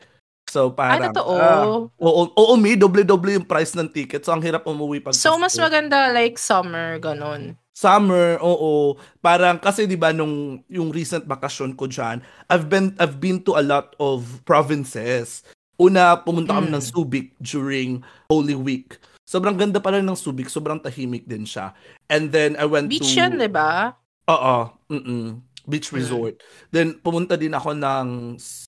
So, 0.52 0.68
Ay, 0.68 1.00
parang, 1.00 1.16
totoo. 1.16 1.32
ah, 1.40 1.64
oo, 1.96 2.22
oo, 2.28 2.52
may 2.60 2.76
doble-doble 2.76 3.40
yung 3.40 3.48
price 3.48 3.72
ng 3.72 3.88
ticket. 3.88 4.20
So, 4.20 4.36
ang 4.36 4.44
hirap 4.44 4.68
umuwi 4.68 5.00
pag 5.00 5.16
so, 5.16 5.40
mas 5.40 5.56
maganda 5.56 6.12
like 6.12 6.36
summer, 6.36 7.00
ganun. 7.00 7.56
Summer, 7.72 8.36
oo. 8.44 9.00
Parang 9.24 9.56
kasi 9.56 9.88
'di 9.88 9.96
ba 9.96 10.12
nung 10.12 10.60
yung 10.68 10.92
recent 10.92 11.24
bakasyon 11.24 11.72
ko 11.72 11.88
diyan, 11.88 12.20
I've 12.52 12.68
been 12.68 12.92
I've 13.00 13.16
been 13.16 13.40
to 13.48 13.56
a 13.56 13.64
lot 13.64 13.96
of 13.96 14.44
provinces. 14.44 15.40
Una, 15.80 16.20
pumunta 16.20 16.52
kami 16.52 16.68
Mm. 16.68 16.76
ng 16.76 16.84
Subic 16.84 17.32
during 17.40 18.04
Holy 18.28 18.52
Week. 18.52 19.00
Sobrang 19.24 19.56
ganda 19.56 19.80
pala 19.80 20.04
ng 20.04 20.12
Subic, 20.14 20.52
sobrang 20.52 20.84
tahimik 20.84 21.24
din 21.24 21.48
siya. 21.48 21.72
And 22.12 22.28
then 22.28 22.60
I 22.60 22.68
went 22.68 22.92
Beach 22.92 23.08
to 23.08 23.24
yan, 23.24 23.40
di 23.40 23.48
ba? 23.48 23.96
Oo, 24.28 24.68
mm 24.92 25.51
beach 25.64 25.94
resort. 25.94 26.42
Then 26.70 26.98
pumunta 26.98 27.38
din 27.38 27.54
ako 27.54 27.74
ng 27.76 28.06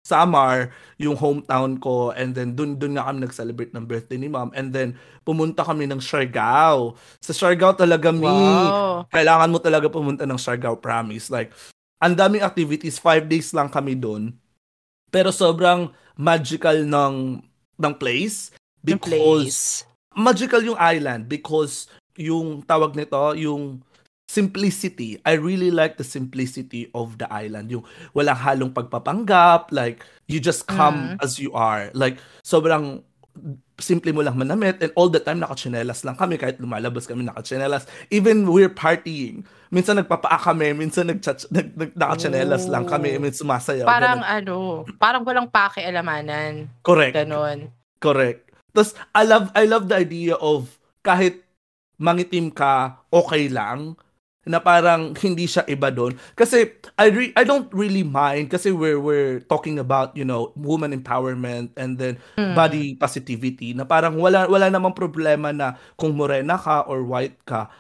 Samar, 0.05 0.71
yung 0.95 1.19
hometown 1.19 1.81
ko, 1.81 2.15
and 2.15 2.35
then 2.35 2.55
dun 2.55 2.79
dun 2.79 2.95
nga 2.95 3.11
kami 3.11 3.25
nag-celebrate 3.27 3.73
ng 3.75 3.85
birthday 3.85 4.15
ni 4.15 4.31
mom. 4.31 4.55
And 4.55 4.71
then 4.71 4.95
pumunta 5.27 5.65
kami 5.65 5.91
ng 5.91 5.99
Siargao. 5.99 6.95
Sa 7.19 7.33
Siargao 7.35 7.75
talaga, 7.75 8.13
mi, 8.15 8.23
Wow. 8.23 9.09
kailangan 9.11 9.51
mo 9.51 9.59
talaga 9.59 9.91
pumunta 9.91 10.23
ng 10.23 10.39
Siargao, 10.39 10.79
promise. 10.79 11.33
Like, 11.33 11.51
ang 11.99 12.15
daming 12.15 12.45
activities, 12.45 13.01
five 13.01 13.25
days 13.27 13.51
lang 13.57 13.73
kami 13.73 13.97
doon. 13.97 14.37
Pero 15.09 15.31
sobrang 15.31 15.91
magical 16.15 16.85
ng 16.85 17.43
ng 17.75 17.95
place 17.99 18.55
because 18.83 19.03
place. 19.03 19.61
magical 20.15 20.63
yung 20.63 20.79
island 20.79 21.27
because 21.27 21.91
yung 22.15 22.63
tawag 22.63 22.95
nito, 22.95 23.19
yung 23.35 23.83
simplicity. 24.29 25.21
I 25.25 25.37
really 25.37 25.71
like 25.71 25.97
the 25.97 26.05
simplicity 26.07 26.91
of 26.97 27.19
the 27.21 27.29
island. 27.31 27.71
Yung 27.71 27.85
walang 28.17 28.39
halong 28.41 28.73
pagpapanggap, 28.73 29.71
like 29.71 30.03
you 30.27 30.41
just 30.41 30.67
come 30.67 31.17
Mm. 31.17 31.25
as 31.25 31.39
you 31.39 31.53
are. 31.53 31.93
Like 31.93 32.19
sobrang 32.43 33.05
simple 33.83 34.15
mo 34.15 34.23
lang 34.23 34.39
manamit 34.39 34.79
and 34.79 34.95
all 34.95 35.11
the 35.11 35.19
time 35.19 35.43
nakachinelas 35.43 36.07
lang 36.07 36.15
kami 36.15 36.39
kahit 36.39 36.63
lumalabas 36.63 37.11
kami 37.11 37.27
nakachinelas. 37.27 37.85
Even 38.09 38.47
we're 38.47 38.71
partying. 38.71 39.43
Minsan 39.75 39.99
nagpapaa 39.99 40.39
kami, 40.39 40.71
minsan 40.71 41.11
nag, 41.11 41.19
nag, 41.51 41.69
nag 41.75 41.91
nakachinelas 41.99 42.71
lang 42.71 42.87
kami, 42.87 43.19
minsan 43.19 43.43
sumasayaw. 43.43 43.83
Parang 43.91 44.23
ganun. 44.23 44.39
ano, 44.39 44.57
parang 45.03 45.23
walang 45.27 45.51
pakialamanan. 45.51 46.71
correct. 46.87 47.19
Ganon. 47.19 47.75
Correct. 47.99 48.55
Tapos, 48.71 48.95
I 49.11 49.23
love, 49.27 49.51
I 49.55 49.67
love 49.67 49.91
the 49.91 49.99
idea 49.99 50.39
of 50.39 50.71
kahit 51.03 51.43
mangitim 51.99 52.55
ka, 52.55 53.03
okay 53.11 53.51
lang. 53.51 53.99
Na 54.45 54.61
parang 54.61 55.17
hindi 55.17 55.49
siya 55.49 55.65
iba 55.65 55.89
doon. 55.89 56.17
Kasi, 56.37 56.77
I, 57.01 57.09
re- 57.09 57.35
I 57.37 57.45
don't 57.49 57.69
really 57.73 58.05
mind 58.05 58.53
kasi 58.53 58.71
we're, 58.71 59.01
we're 59.01 59.41
talking 59.49 59.81
about, 59.81 60.13
you 60.13 60.25
know, 60.25 60.53
woman 60.55 60.93
empowerment 60.93 61.73
and 61.77 61.97
then 61.97 62.21
Mm. 62.37 62.55
body 62.55 62.95
positivity 62.95 63.73
na 63.75 63.83
parang 63.83 64.21
wala, 64.21 64.47
wala 64.47 64.69
namang 64.69 64.95
problema 64.95 65.51
na 65.55 65.75
kung 65.97 66.13
morena 66.15 66.59
ka 66.59 66.85
or 66.85 67.03
white 67.03 67.41
ka. 67.49 67.71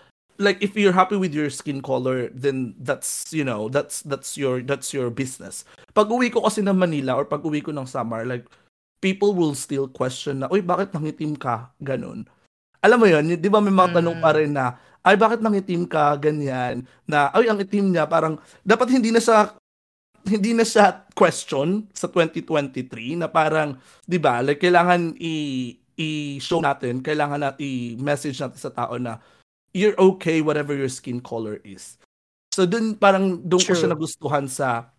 Like, 0.41 0.59
if 0.65 0.75
you're 0.75 0.97
happy 0.97 1.15
with 1.15 1.31
your 1.31 1.47
skin 1.51 1.79
color, 1.79 2.27
then 2.35 2.75
that's, 2.83 3.31
you 3.31 3.47
know, 3.47 3.71
that's, 3.71 4.03
that's 4.03 4.35
your, 4.35 4.63
that's 4.67 4.91
your 4.91 5.11
business. 5.11 5.63
Pag 5.95 6.11
uwi 6.11 6.33
ko 6.33 6.43
kasi 6.43 6.59
ng 6.65 6.75
Manila 6.75 7.15
or 7.15 7.25
pag 7.29 7.45
uwi 7.47 7.63
ko 7.63 7.71
ng 7.71 7.87
Samar, 7.87 8.27
like, 8.27 8.49
people 8.99 9.37
will 9.37 9.55
still 9.55 9.87
question 9.87 10.43
na, 10.43 10.51
uy, 10.51 10.65
bakit 10.65 10.91
nangitim 10.91 11.39
ka? 11.39 11.71
Ganon. 11.79 12.27
Alam 12.85 13.01
mo 13.01 13.07
yun, 13.09 13.25
di 13.41 13.49
ba 13.49 13.65
may 13.65 13.73
mga 13.73 13.97
tanong 13.97 14.21
pa 14.21 14.37
rin 14.37 14.53
na, 14.53 14.77
ay, 15.01 15.17
bakit 15.17 15.41
nangitim 15.41 15.89
ka? 15.89 16.17
Ganyan. 16.21 16.85
Na, 17.09 17.33
ay, 17.33 17.49
ang 17.49 17.57
itim 17.57 17.93
niya, 17.93 18.05
parang, 18.05 18.37
dapat 18.61 18.93
hindi 18.93 19.09
na 19.09 19.25
siya, 19.25 19.57
hindi 20.29 20.53
na 20.53 20.65
siya 20.65 21.09
question 21.17 21.89
sa 21.97 22.13
2023 22.13 23.17
na 23.17 23.29
parang, 23.29 23.81
di 24.05 24.21
ba, 24.21 24.45
like, 24.45 24.61
kailangan 24.61 25.17
i- 25.17 25.81
i-show 25.97 26.61
natin, 26.61 27.01
kailangan 27.01 27.41
natin 27.41 27.65
i-message 27.65 28.37
natin 28.37 28.61
sa 28.61 28.73
tao 28.73 29.01
na, 29.01 29.17
you're 29.73 29.97
okay 29.97 30.45
whatever 30.45 30.77
your 30.77 30.93
skin 30.93 31.25
color 31.25 31.61
is. 31.65 31.97
So, 32.53 32.69
dun, 32.69 33.01
parang, 33.01 33.41
dun 33.41 33.65
ko 33.65 33.73
siya 33.73 33.93
nagustuhan 33.93 34.45
sa, 34.45 34.93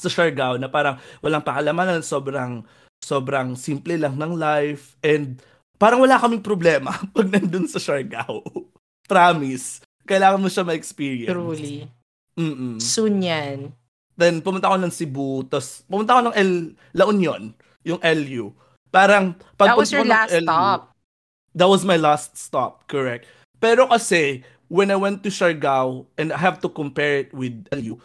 sa 0.00 0.08
Siargao 0.08 0.56
na 0.56 0.72
parang 0.72 0.96
walang 1.20 1.44
pakalamanan, 1.44 2.00
sobrang 2.00 2.64
sobrang 3.02 3.58
simple 3.58 3.98
lang 3.98 4.14
ng 4.14 4.38
life 4.38 4.94
and 5.02 5.42
parang 5.82 5.98
wala 5.98 6.14
kaming 6.22 6.46
problema 6.46 6.94
pag 7.14 7.26
nandun 7.26 7.66
sa 7.66 7.82
Siargao. 7.82 8.46
Promise. 9.10 9.82
Kailangan 10.06 10.38
mo 10.38 10.46
siya 10.46 10.62
ma-experience. 10.62 11.34
Truly. 11.34 11.90
Mm-mm. 12.38 12.78
Soon 12.78 13.18
yan. 13.18 13.74
Then 14.14 14.38
pumunta 14.38 14.70
ako 14.70 14.78
ng 14.78 14.94
Cebu, 14.94 15.42
tapos 15.50 15.82
pumunta 15.90 16.14
ako 16.14 16.22
ng 16.30 16.36
El, 16.38 16.50
La 16.94 17.04
Union, 17.10 17.50
yung 17.82 17.98
LU. 17.98 18.54
Parang 18.94 19.34
pag 19.58 19.74
That 19.74 19.80
was 19.82 19.90
your 19.90 20.06
ko 20.06 20.14
last 20.14 20.30
LU, 20.30 20.46
stop. 20.46 20.80
That 21.52 21.68
was 21.68 21.82
my 21.82 21.98
last 21.98 22.38
stop, 22.38 22.86
correct. 22.86 23.26
Pero 23.58 23.90
kasi, 23.90 24.46
when 24.70 24.94
I 24.94 24.96
went 24.96 25.26
to 25.26 25.34
Siargao, 25.34 26.06
and 26.16 26.30
I 26.30 26.38
have 26.38 26.62
to 26.62 26.68
compare 26.70 27.26
it 27.26 27.30
with 27.34 27.66
LU, 27.74 27.98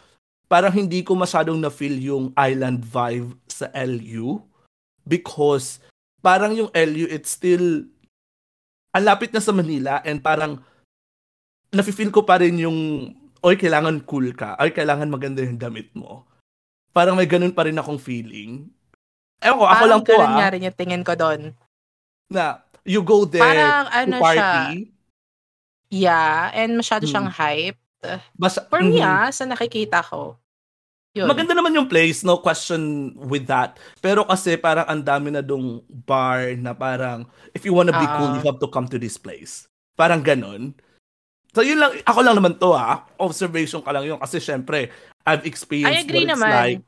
parang 0.50 0.72
hindi 0.74 1.04
ko 1.04 1.14
masyadong 1.14 1.60
na-feel 1.60 1.96
yung 2.00 2.32
island 2.34 2.82
vibe 2.82 3.36
sa 3.48 3.68
LU 3.76 4.40
because 5.04 5.80
parang 6.18 6.52
yung 6.52 6.70
LU, 6.70 7.06
it's 7.08 7.32
still 7.32 7.86
ang 8.90 9.04
lapit 9.04 9.30
na 9.30 9.38
sa 9.38 9.52
Manila 9.52 10.00
and 10.02 10.18
parang 10.18 10.58
nafe-feel 11.68 12.08
ko 12.08 12.24
pa 12.24 12.40
rin 12.40 12.56
yung 12.56 12.78
oy, 13.38 13.54
kailangan 13.54 14.02
cool 14.02 14.32
ka. 14.32 14.56
Ay, 14.56 14.72
kailangan 14.72 15.06
maganda 15.06 15.44
yung 15.44 15.60
damit 15.60 15.92
mo. 15.92 16.26
Parang 16.90 17.14
may 17.14 17.28
ganun 17.28 17.54
pa 17.54 17.68
rin 17.68 17.76
akong 17.76 18.00
feeling. 18.00 18.66
Ewan 19.38 19.54
ko, 19.54 19.64
ako 19.64 19.74
Parang 19.76 19.90
lang 19.92 20.02
po 20.02 20.14
ah, 20.18 20.34
nga 20.34 20.48
rin 20.50 20.66
yung 20.66 20.74
tingin 20.74 21.04
ko 21.06 21.14
doon. 21.14 21.54
na 22.26 22.60
you 22.82 23.00
go 23.00 23.22
there 23.24 23.40
Parang 23.40 23.86
to 23.86 23.92
ano 23.94 24.16
party. 24.18 24.36
siya. 24.36 24.52
Yeah, 25.88 26.52
and 26.52 26.76
masyado 26.76 27.04
Mm. 27.06 27.10
siyang 27.12 27.30
hype. 27.30 27.78
Basta, 28.34 28.66
For 28.66 28.82
me 28.82 28.98
Mhm. 28.98 29.06
ah, 29.06 29.30
sa 29.30 29.44
nakikita 29.44 30.04
ko. 30.04 30.36
Yun. 31.16 31.24
Maganda 31.26 31.56
naman 31.56 31.72
yung 31.72 31.88
place, 31.88 32.20
no 32.22 32.38
question 32.38 33.12
with 33.16 33.48
that. 33.48 33.80
Pero 33.98 34.22
kasi 34.22 34.54
parang 34.54 34.84
ang 34.86 35.00
dami 35.00 35.32
na 35.32 35.40
dong 35.40 35.80
bar 35.88 36.52
na 36.54 36.72
parang, 36.72 37.24
if 37.52 37.64
you 37.64 37.72
wanna 37.72 37.92
be 37.92 38.06
cool, 38.16 38.30
Ah. 38.30 38.36
you 38.36 38.42
have 38.44 38.60
to 38.60 38.68
come 38.68 38.84
to 38.86 39.00
this 39.00 39.16
place. 39.16 39.66
Parang 39.96 40.20
ganun. 40.20 40.76
So 41.56 41.64
yun 41.64 41.80
lang, 41.80 41.96
ako 42.04 42.20
lang 42.22 42.36
naman 42.36 42.60
to 42.60 42.70
ah. 42.70 43.08
Observation 43.18 43.80
ka 43.80 43.90
lang 43.90 44.04
yun. 44.04 44.20
Kasi 44.20 44.38
syempre, 44.38 44.92
I've 45.24 45.42
experienced 45.42 45.96
I 45.96 46.04
agree 46.04 46.22
what 46.22 46.36
it's 46.36 46.38
naman. 46.38 46.52
like 46.54 46.80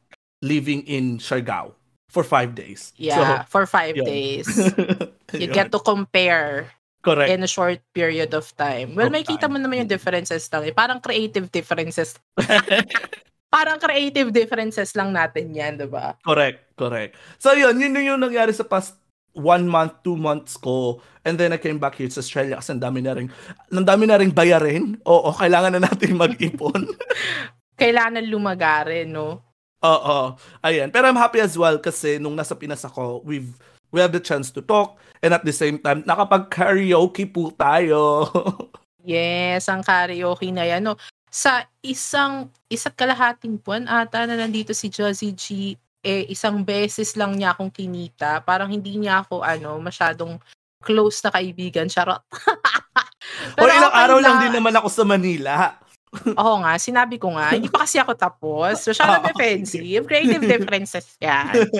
living 0.44 0.84
in 0.86 1.18
Siargao 1.18 1.74
for 2.08 2.22
five 2.22 2.54
days. 2.54 2.92
Yeah, 2.96 3.44
for 3.48 3.64
five 3.66 3.96
yun. 3.96 4.04
days. 4.06 4.46
You 5.30 5.46
Yun. 5.46 5.54
get 5.54 5.70
to 5.70 5.78
compare 5.78 6.74
Correct. 7.06 7.30
in 7.30 7.38
a 7.42 7.46
short 7.46 7.78
period 7.94 8.34
of 8.34 8.50
time. 8.58 8.98
Well, 8.98 9.06
Of 9.06 9.14
may 9.14 9.22
kita 9.22 9.46
time. 9.46 9.54
mo 9.54 9.58
naman 9.62 9.86
yung 9.86 9.90
differences 9.90 10.50
lang. 10.50 10.66
eh. 10.66 10.74
Parang 10.74 10.98
creative 10.98 11.46
differences. 11.54 12.18
Parang 13.50 13.82
creative 13.82 14.30
differences 14.30 14.94
lang 14.94 15.10
natin 15.10 15.50
yan, 15.50 15.74
di 15.74 15.90
ba? 15.90 16.14
Correct, 16.22 16.70
correct. 16.78 17.18
So 17.42 17.50
yun, 17.50 17.74
yun 17.82 17.98
yung 17.98 18.22
nangyari 18.22 18.54
sa 18.54 18.62
past 18.62 18.94
one 19.34 19.66
month, 19.66 20.06
two 20.06 20.14
months 20.14 20.54
ko. 20.54 21.02
And 21.26 21.34
then 21.34 21.50
I 21.50 21.58
came 21.58 21.82
back 21.82 21.98
here 21.98 22.06
sa 22.06 22.22
Australia 22.22 22.62
kasi 22.62 22.78
ang 22.78 22.82
dami 22.82 23.02
na 23.02 23.18
rin, 23.18 23.26
ang 23.74 23.86
dami 23.86 24.06
na 24.06 24.22
rin 24.22 24.30
bayarin. 24.30 25.02
Oo, 25.02 25.34
kailangan 25.34 25.74
na 25.74 25.82
natin 25.82 26.14
mag-ipon. 26.14 26.94
Kailangan 27.80 28.22
lumagare, 28.30 29.02
no? 29.02 29.42
Oo, 29.82 30.36
ayan. 30.60 30.92
Pero 30.92 31.08
I'm 31.10 31.18
happy 31.18 31.42
as 31.42 31.56
well 31.56 31.80
kasi 31.80 32.20
nung 32.20 32.36
nasa 32.36 32.54
Pinas 32.54 32.84
ako, 32.84 33.24
we've 33.24 33.50
we 33.90 33.98
have 33.98 34.14
the 34.14 34.22
chance 34.22 34.54
to 34.54 34.62
talk 34.62 35.00
and 35.24 35.34
at 35.34 35.42
the 35.42 35.50
same 35.50 35.80
time, 35.80 36.06
nakapag-karaoke 36.06 37.26
po 37.26 37.50
tayo. 37.50 38.28
Yes, 39.00 39.64
ang 39.72 39.80
karaoke 39.80 40.52
na 40.52 40.68
yan. 40.68 40.84
No? 40.84 41.00
Sa 41.30 41.62
isang, 41.86 42.50
isa't 42.66 42.98
kalahating 42.98 43.54
buwan 43.62 43.86
ata 43.86 44.26
na 44.26 44.34
nandito 44.34 44.74
si 44.74 44.90
Josie 44.90 45.30
G, 45.30 45.78
eh, 46.02 46.26
isang 46.26 46.66
beses 46.66 47.14
lang 47.14 47.38
niya 47.38 47.54
akong 47.54 47.70
kinita. 47.70 48.42
Parang 48.42 48.66
hindi 48.66 48.98
niya 48.98 49.22
ako, 49.22 49.46
ano, 49.46 49.78
masyadong 49.78 50.42
close 50.82 51.22
na 51.22 51.30
kaibigan. 51.30 51.86
Charot. 51.86 52.18
o 53.60 53.62
ilang 53.62 53.94
okay 53.94 54.02
araw 54.02 54.18
lang 54.18 54.36
din 54.42 54.58
naman 54.58 54.74
ako 54.74 54.88
sa 54.90 55.06
Manila. 55.06 55.78
Oo 56.42 56.66
nga, 56.66 56.74
sinabi 56.82 57.14
ko 57.22 57.30
nga. 57.38 57.54
Hindi 57.54 57.70
pa 57.70 57.86
kasi 57.86 58.02
ako 58.02 58.18
tapos. 58.18 58.82
So, 58.82 58.90
siya 58.90 59.22
Ah, 59.22 59.22
defensive. 59.30 60.02
Creative 60.10 60.42
differences 60.42 61.14
yan. 61.22 61.70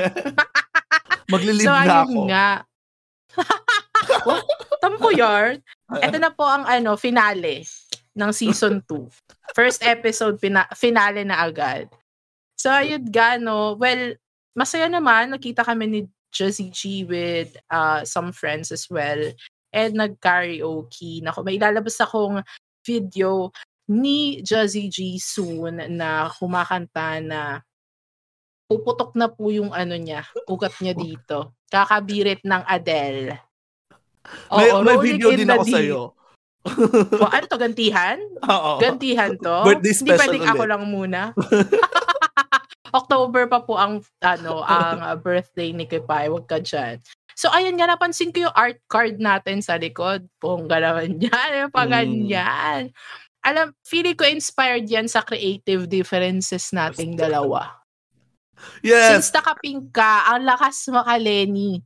Maglilib 1.27 1.67
so, 1.67 1.75
na 1.75 2.07
ako. 2.07 2.21
nga. 2.31 2.49
oh, 4.31 4.43
tampo 4.79 5.11
yard. 5.11 5.59
Ito 5.91 6.23
na 6.23 6.31
po 6.31 6.47
ang 6.47 6.71
ano, 6.71 6.95
finale 6.95 7.67
ng 8.15 8.31
season 8.35 8.83
2. 8.87 9.55
First 9.55 9.83
episode, 9.83 10.39
pina- 10.39 10.71
finale 10.75 11.23
na 11.23 11.43
agad. 11.47 11.91
So, 12.59 12.69
ayun 12.71 13.09
ga, 13.09 13.41
no. 13.41 13.79
Well, 13.79 14.19
masaya 14.53 14.91
naman. 14.91 15.33
Nakita 15.33 15.65
kami 15.65 15.85
ni 15.87 16.01
Josie 16.31 16.71
G 16.71 17.05
with 17.07 17.57
uh, 17.71 18.05
some 18.07 18.31
friends 18.31 18.71
as 18.71 18.87
well. 18.91 19.33
And 19.71 19.93
nag-karaoke. 19.95 21.23
Naku, 21.23 21.41
may 21.47 21.57
ilalabas 21.57 21.99
akong 22.03 22.43
video 22.83 23.55
ni 23.91 24.43
Josie 24.43 24.91
G 24.91 25.19
soon 25.19 25.83
na 25.99 26.31
kumakanta 26.31 27.19
na 27.19 27.63
puputok 28.71 29.19
na 29.19 29.27
po 29.27 29.51
yung 29.51 29.75
ano 29.75 29.99
niya, 29.99 30.23
ugat 30.47 30.79
niya 30.79 30.95
dito. 30.95 31.59
Kakabirit 31.67 32.47
ng 32.47 32.63
Adele. 32.63 33.35
may, 34.55 34.71
Oo, 34.71 34.87
may 34.87 34.95
Rolling 34.95 35.19
video 35.19 35.29
in 35.35 35.39
din 35.43 35.51
ako 35.51 35.65
sa'yo. 35.67 36.01
O, 37.23 37.27
ano 37.27 37.45
to, 37.49 37.57
gantihan? 37.57 38.21
Oo. 38.45 38.77
Gantihan 38.79 39.33
to? 39.35 39.57
Birthday 39.65 39.93
Hindi 39.93 40.01
special 40.05 40.21
pwedeng 40.21 40.45
ako 40.45 40.63
ulit. 40.63 40.71
lang 40.71 40.85
muna. 40.87 41.21
October 42.91 43.47
pa 43.47 43.63
po 43.63 43.79
ang 43.79 44.03
ano 44.19 44.67
ang 44.67 44.99
uh, 44.99 45.15
birthday 45.15 45.71
ni 45.71 45.87
Kipay. 45.87 46.27
Huwag 46.27 46.51
ka 46.51 46.59
dyan. 46.59 46.99
So, 47.39 47.49
ayun 47.49 47.79
nga, 47.79 47.89
napansin 47.89 48.35
ko 48.35 48.45
yung 48.45 48.57
art 48.59 48.83
card 48.85 49.17
natin 49.17 49.63
sa 49.63 49.79
likod. 49.79 50.27
Pongga 50.37 50.83
naman 50.83 51.17
yan. 51.23 51.71
Pa 51.73 51.87
Mm. 51.87 51.91
ganyan. 51.91 52.81
Alam, 53.41 53.73
feeling 53.81 54.13
ko 54.13 54.29
inspired 54.29 54.85
yan 54.85 55.09
sa 55.09 55.25
creative 55.25 55.89
differences 55.89 56.69
nating 56.77 57.17
dalawa. 57.17 57.81
Yes. 58.85 59.25
Since 59.25 59.33
nakapink 59.33 59.89
ka, 59.89 60.29
ang 60.29 60.45
lakas 60.45 60.85
makaleni. 60.93 61.81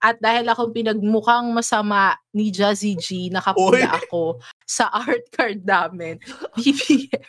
At 0.00 0.16
dahil 0.16 0.48
akong 0.48 0.72
pinagmukhang 0.72 1.52
masama 1.52 2.16
ni 2.32 2.48
Jazzy 2.48 2.96
G, 2.96 3.28
nakapula 3.28 3.84
Oy. 3.84 3.84
ako 3.84 4.40
sa 4.64 4.88
art 4.88 5.28
card 5.28 5.60
namin. 5.60 6.16
BBM 6.56 7.20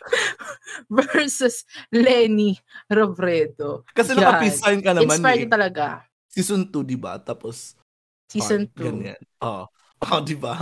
versus 0.87 1.67
Lenny 1.91 2.55
Robredo. 2.87 3.83
Kasi 3.91 4.15
Yan. 4.15 4.23
naka-peace 4.23 4.59
sign 4.63 4.79
ka 4.79 4.95
naman 4.95 5.19
Inspired 5.19 5.51
eh. 5.51 5.51
talaga. 5.51 5.85
Season 6.31 6.63
2, 6.63 6.71
di 6.87 6.95
ba? 6.95 7.19
Tapos, 7.19 7.75
Season 8.31 8.63
heart, 8.63 8.79
2. 8.79 8.87
Ganyan. 8.87 9.21
Oo. 9.43 9.67
Ah, 10.01 10.17
di 10.17 10.33
ba? 10.33 10.57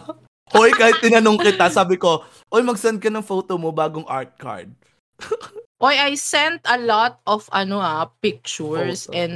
Hoy, 0.54 0.70
kahit 0.70 1.02
tinanong 1.02 1.42
kita, 1.42 1.66
sabi 1.66 1.98
ko, 1.98 2.22
Oy, 2.46 2.62
mag-send 2.62 3.02
ka 3.02 3.10
ng 3.10 3.26
photo 3.26 3.58
mo 3.58 3.74
bagong 3.74 4.06
art 4.06 4.38
card. 4.38 4.70
Oy, 5.82 5.98
I 5.98 6.14
sent 6.14 6.62
a 6.62 6.78
lot 6.78 7.18
of 7.26 7.50
ano 7.50 7.82
ah, 7.82 8.06
pictures 8.22 9.10
Photo. 9.10 9.18
and 9.18 9.34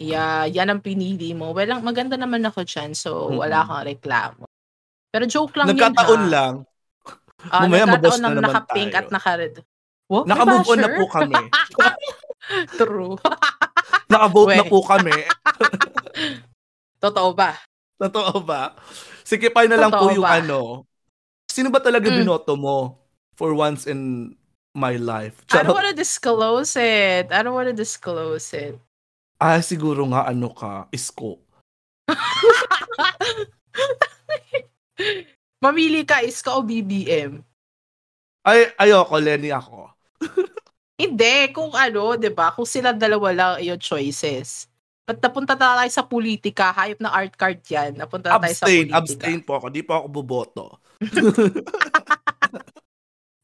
yeah, 0.00 0.48
yan 0.48 0.66
ang 0.66 0.80
pinili 0.80 1.30
mo. 1.30 1.52
Well, 1.52 1.68
ang- 1.70 1.84
maganda 1.84 2.16
naman 2.16 2.40
ako 2.42 2.64
dyan, 2.64 2.96
so 2.96 3.28
wala 3.30 3.62
kang 3.62 3.84
reklamo. 3.84 4.48
Pero 5.10 5.24
joke 5.26 5.54
lang 5.54 5.68
Nagkataon 5.70 6.08
yun 6.08 6.24
ha. 6.24 6.32
lang. 6.32 6.54
Ah, 7.46 7.64
Mamaya 7.64 7.84
nagkataon 7.84 7.94
maboss 7.94 8.16
na 8.18 8.28
naka-pink 8.34 8.90
tayo. 8.90 9.00
at 9.00 9.08
naka-red. 9.10 9.54
May 10.10 10.26
Naka-move 10.26 10.66
on 10.66 10.78
na 10.78 10.90
po 10.90 11.04
kami. 11.06 11.42
True. 12.78 13.14
Naka-vote 14.08 14.56
na 14.56 14.64
po 14.66 14.78
kami. 14.82 15.14
Totoo 17.04 17.30
ba? 17.32 17.56
Totoo 17.96 18.42
ba? 18.42 18.74
Sige, 19.22 19.48
pa 19.48 19.64
na 19.64 19.78
lang 19.78 19.92
po 19.92 20.10
Totoo 20.10 20.16
yung 20.16 20.26
ba? 20.26 20.40
ano. 20.40 20.58
Sino 21.46 21.68
ba 21.68 21.78
talaga 21.78 22.08
Mm. 22.08 22.16
binoto 22.18 22.54
mo 22.54 22.98
for 23.34 23.54
once 23.54 23.86
in 23.86 24.32
my 24.74 24.94
life? 24.94 25.40
I 25.48 25.62
don't 25.62 25.70
Charot. 25.70 25.74
wanna 25.74 25.94
disclose 25.94 26.74
it. 26.74 27.30
I 27.30 27.40
don't 27.40 27.54
wanna 27.54 27.72
disclose 27.72 28.50
it. 28.52 28.76
Ah, 29.40 29.64
siguro 29.64 30.04
nga 30.12 30.28
ano 30.28 30.52
ka, 30.52 30.84
isko. 30.92 31.40
Mamili 35.64 36.04
ka, 36.04 36.20
iska 36.20 36.52
o 36.52 36.60
BBM? 36.60 37.40
Ay, 38.44 38.68
ayoko, 38.76 39.16
Lenny 39.16 39.48
ako. 39.48 39.88
Hindi, 41.00 41.48
kung 41.56 41.72
ano, 41.72 42.20
'di 42.20 42.28
ba? 42.36 42.52
Kung 42.52 42.68
sila 42.68 42.92
dalawa 42.92 43.32
lang 43.32 43.64
yung 43.64 43.80
choices. 43.80 44.68
At 45.08 45.16
napunta 45.24 45.56
na 45.56 45.80
tayo 45.80 45.88
sa 45.88 46.04
politika, 46.04 46.76
hayop 46.76 47.00
na 47.00 47.08
art 47.08 47.32
card 47.32 47.64
'yan. 47.64 47.96
Napunta 47.96 48.36
na 48.36 48.44
tayo 48.44 48.52
sa 48.52 48.68
Abstain, 48.68 48.92
politika. 48.92 49.00
abstain 49.00 49.40
po 49.40 49.56
ako. 49.56 49.72
Di 49.72 49.80
po 49.80 49.96
ako 49.96 50.06
boboto. 50.12 50.76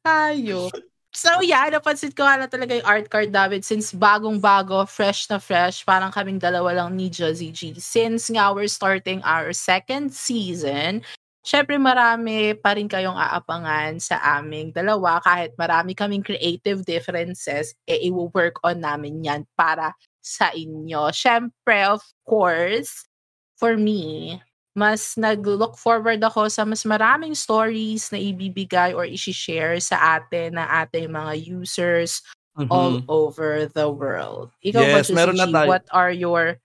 Hayop. 0.06 0.70
So 1.16 1.40
yeah, 1.40 1.64
napansin 1.72 2.12
ko 2.12 2.28
na 2.28 2.44
talaga 2.44 2.76
yung 2.76 2.84
art 2.84 3.08
card 3.08 3.32
namin 3.32 3.64
since 3.64 3.96
bagong-bago, 3.96 4.84
fresh 4.84 5.32
na 5.32 5.40
fresh, 5.40 5.80
parang 5.88 6.12
kaming 6.12 6.36
dalawa 6.36 6.76
lang 6.76 6.92
ni 6.92 7.08
Jazzy 7.08 7.48
G. 7.56 7.72
Since 7.80 8.28
nga 8.28 8.52
we're 8.52 8.68
starting 8.68 9.24
our 9.24 9.56
second 9.56 10.12
season, 10.12 11.00
syempre 11.40 11.80
marami 11.80 12.52
pa 12.60 12.76
rin 12.76 12.84
kayong 12.84 13.16
aapangan 13.16 13.96
sa 13.96 14.20
aming 14.36 14.76
dalawa 14.76 15.16
kahit 15.24 15.56
marami 15.56 15.96
kaming 15.96 16.20
creative 16.20 16.84
differences, 16.84 17.72
eh 17.88 18.12
i-work 18.12 18.60
on 18.60 18.84
namin 18.84 19.24
yan 19.24 19.48
para 19.56 19.96
sa 20.20 20.52
inyo. 20.52 21.08
Syempre, 21.16 21.80
of 21.88 22.04
course, 22.28 23.08
for 23.56 23.80
me, 23.80 24.36
mas 24.76 25.16
nag-look 25.16 25.80
forward 25.80 26.20
ako 26.20 26.52
sa 26.52 26.68
mas 26.68 26.84
maraming 26.84 27.32
stories 27.32 28.12
na 28.12 28.20
ibibigay 28.20 28.92
or 28.92 29.08
isi-share 29.08 29.80
sa 29.80 30.20
atin 30.20 30.60
na 30.60 30.68
ating 30.84 31.08
mga 31.08 31.32
users 31.48 32.20
all 32.68 33.00
Mhm. 33.00 33.08
over 33.08 33.64
the 33.66 33.88
world. 33.88 34.52
Ikaw 34.60 34.80
ba, 34.84 35.00
Yes, 35.00 35.08
Josie 35.08 35.16
meron 35.16 35.36
na 35.40 35.48
tayo. 35.48 35.68
what 35.72 35.84
are 35.90 36.12
your 36.12 36.60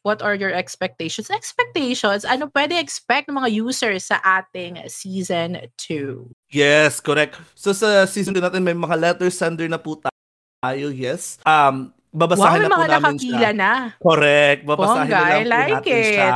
what 0.00 0.24
are 0.24 0.32
your 0.32 0.48
expectations? 0.48 1.28
Expectations? 1.28 2.24
Ano 2.24 2.48
pwede 2.48 2.72
expect 2.72 3.28
ng 3.28 3.36
mga 3.36 3.52
users 3.52 4.08
sa 4.08 4.16
ating 4.22 4.80
season 4.88 5.60
2? 5.76 6.24
Yes, 6.48 7.02
correct. 7.04 7.36
So 7.52 7.74
sa 7.76 8.06
season 8.06 8.32
2 8.32 8.40
natin 8.40 8.64
may 8.64 8.72
mga 8.72 8.96
letter 8.96 9.28
sender 9.28 9.68
na 9.68 9.76
po 9.76 10.00
tayo, 10.00 10.88
yes. 10.88 11.36
Um, 11.44 11.92
Wow, 12.10 12.26
babasahin 12.26 12.58
may 12.58 12.66
na 12.66 12.74
po 12.74 12.84
namin 12.90 13.16
siya. 13.22 13.50
na. 13.54 13.72
Correct. 14.02 14.66
Babasahin 14.66 15.06
Bongga, 15.06 15.14
na 15.14 15.22
lang 15.22 15.30
I 15.30 15.44
po 15.44 15.50
like 15.52 15.74
natin 15.78 16.02
siya. 16.02 16.28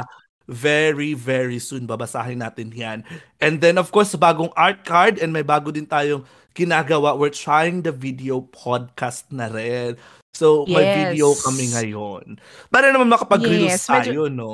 Very, 0.45 1.17
very 1.17 1.57
soon. 1.57 1.89
Babasahin 1.89 2.45
natin 2.45 2.69
yan. 2.69 3.01
And 3.41 3.65
then, 3.65 3.81
of 3.81 3.89
course, 3.89 4.13
bagong 4.15 4.53
art 4.55 4.85
card 4.85 5.17
and 5.17 5.33
may 5.33 5.41
bago 5.41 5.73
din 5.73 5.89
tayong 5.89 6.25
ginagawa. 6.53 7.17
We're 7.17 7.33
trying 7.33 7.81
the 7.81 7.93
video 7.93 8.45
podcast 8.45 9.33
na 9.33 9.49
rin. 9.49 9.97
So, 10.35 10.67
may 10.67 10.85
Yes. 10.85 10.97
video 11.09 11.29
kami 11.33 11.65
ngayon. 11.73 12.25
Para 12.69 12.93
naman 12.93 13.09
makapag-reels 13.09 13.81
Yes, 13.81 13.89
medyo- 13.89 14.29
tayo, 14.29 14.33
no? 14.33 14.53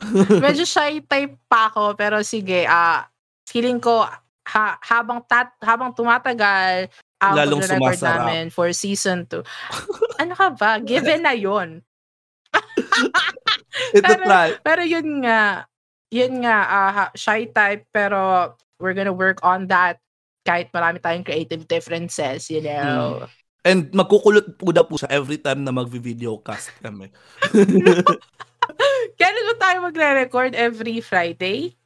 Medyo 0.44 0.62
shy 0.62 1.02
type 1.02 1.34
pa 1.46 1.70
ako 1.70 1.94
pero 1.94 2.22
sige, 2.22 2.62
ah 2.64 3.06
feeling 3.46 3.78
ko 3.78 4.06
ha- 4.46 4.78
habang 4.80 5.20
tat 5.26 5.50
habang 5.58 5.90
tumatagal 5.90 6.86
ang 7.18 7.34
Lalong 7.34 7.62
sumasarap. 7.66 8.30
namin 8.30 8.46
for 8.48 8.70
season 8.70 9.26
2. 9.26 9.42
ano 10.22 10.32
ka 10.38 10.54
ba? 10.54 10.78
Given 10.78 11.26
na 11.26 11.34
'yon. 11.34 11.82
Ito 13.98 14.04
Pero- 14.04 14.26
try. 14.26 14.48
Pero 14.64 14.82
yun 14.82 15.22
nga, 15.24 15.64
yun 16.08 16.32
nga 16.42 16.56
ha- 16.90 17.14
shy 17.14 17.48
type 17.52 17.84
pero 17.92 18.52
we're 18.80 18.96
gonna 18.96 19.14
work 19.14 19.42
on 19.44 19.68
that 19.68 20.00
kahit 20.48 20.72
marami 20.72 20.96
tayong 21.02 21.26
creative 21.26 21.68
differences, 21.68 22.48
you 22.48 22.64
know. 22.64 23.28
And 23.66 23.92
magkukulot 23.92 24.56
po 24.56 24.72
na 24.72 24.80
po 24.80 24.96
siya 24.96 25.12
every 25.12 25.36
time 25.36 25.60
na 25.60 25.74
mag-video 25.74 26.40
cast 26.40 26.72
kami. 26.80 27.12
Kailan 29.18 29.44
ba 29.52 29.56
tayo 29.60 29.76
magre-record 29.84 30.56
every 30.56 31.04
Friday? 31.04 31.76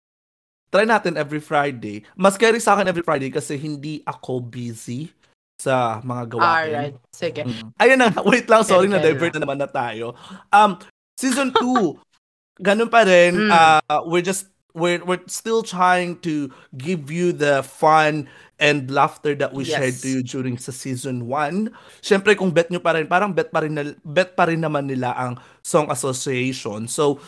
Try 0.73 0.89
natin 0.89 1.21
every 1.21 1.43
Friday. 1.43 2.07
Mas 2.17 2.39
carry 2.41 2.63
sa 2.63 2.79
akin 2.79 2.89
every 2.89 3.05
Friday 3.05 3.29
kasi 3.29 3.61
hindi 3.61 4.01
ako 4.09 4.41
busy 4.41 5.13
sa 5.61 6.01
mga 6.01 6.23
gawain. 6.33 6.49
Alright, 6.49 6.97
sige. 7.13 7.43
Mm. 7.45 7.71
Ayun 7.77 7.99
na, 8.01 8.09
wait 8.25 8.47
lang, 8.49 8.65
sorry 8.65 8.89
na 8.89 8.99
divert 8.99 9.37
na 9.37 9.43
naman 9.45 9.61
na 9.61 9.69
tayo. 9.69 10.17
Um, 10.49 10.81
season 11.17 11.53
2, 11.55 11.97
ganun 12.61 12.91
pa 12.91 13.05
rin. 13.05 13.49
Mm. 13.49 13.51
Uh, 13.51 14.01
we're 14.07 14.25
just 14.25 14.49
we're 14.73 15.05
we're 15.05 15.21
still 15.29 15.61
trying 15.61 16.17
to 16.25 16.49
give 16.77 17.13
you 17.13 17.33
the 17.33 17.61
fun 17.61 18.25
and 18.57 18.89
laughter 18.89 19.35
that 19.37 19.53
we 19.53 19.69
Yes. 19.69 19.77
shared 19.77 19.97
to 20.01 20.09
you 20.09 20.21
during 20.25 20.57
sa 20.57 20.73
season 20.73 21.29
1. 21.29 21.69
Syempre 22.01 22.33
kung 22.39 22.55
bet 22.55 22.71
nyo 22.73 22.81
pa 22.81 22.97
rin, 22.97 23.05
parang 23.11 23.35
bet 23.35 23.53
pa 23.53 23.61
rin 23.67 23.75
na, 23.75 23.93
bet 24.07 24.33
pa 24.33 24.49
rin 24.49 24.63
naman 24.63 24.89
nila 24.89 25.13
ang 25.19 25.37
Song 25.61 25.91
Association. 25.91 26.89
So, 26.89 27.21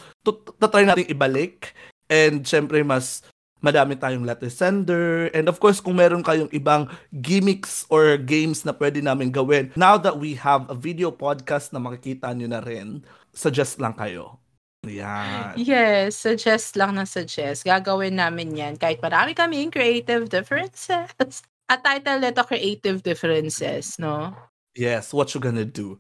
tatry 0.63 0.89
natin 0.89 1.11
ibalik 1.11 1.75
and 2.09 2.47
syempre 2.47 2.81
mas 2.87 3.21
madami 3.65 3.97
tayong 3.97 4.29
letter 4.29 4.53
sender. 4.53 5.33
And 5.33 5.49
of 5.49 5.57
course, 5.59 5.81
kung 5.81 5.97
meron 5.97 6.21
kayong 6.21 6.53
ibang 6.53 6.87
gimmicks 7.11 7.89
or 7.89 8.21
games 8.21 8.63
na 8.63 8.77
pwede 8.77 9.01
namin 9.01 9.33
gawin, 9.33 9.73
now 9.75 9.97
that 9.97 10.21
we 10.21 10.37
have 10.37 10.69
a 10.69 10.77
video 10.77 11.09
podcast 11.09 11.73
na 11.73 11.81
makikita 11.81 12.31
nyo 12.37 12.47
na 12.47 12.61
rin, 12.61 13.01
suggest 13.35 13.83
lang 13.83 13.93
kayo. 13.99 14.39
Yan. 14.85 15.57
Yes, 15.57 16.21
suggest 16.21 16.77
lang 16.77 16.95
na 16.95 17.09
suggest. 17.09 17.65
Gagawin 17.65 18.21
namin 18.21 18.53
yan 18.55 18.75
kahit 18.77 19.01
marami 19.01 19.33
kaming 19.33 19.73
creative 19.73 20.29
differences. 20.29 21.09
At 21.73 21.81
title 21.81 22.21
nito 22.21 22.45
creative 22.45 23.01
differences, 23.01 23.97
no? 23.97 24.37
Yes, 24.77 25.17
what 25.17 25.33
you 25.33 25.41
gonna 25.41 25.65
do? 25.65 25.97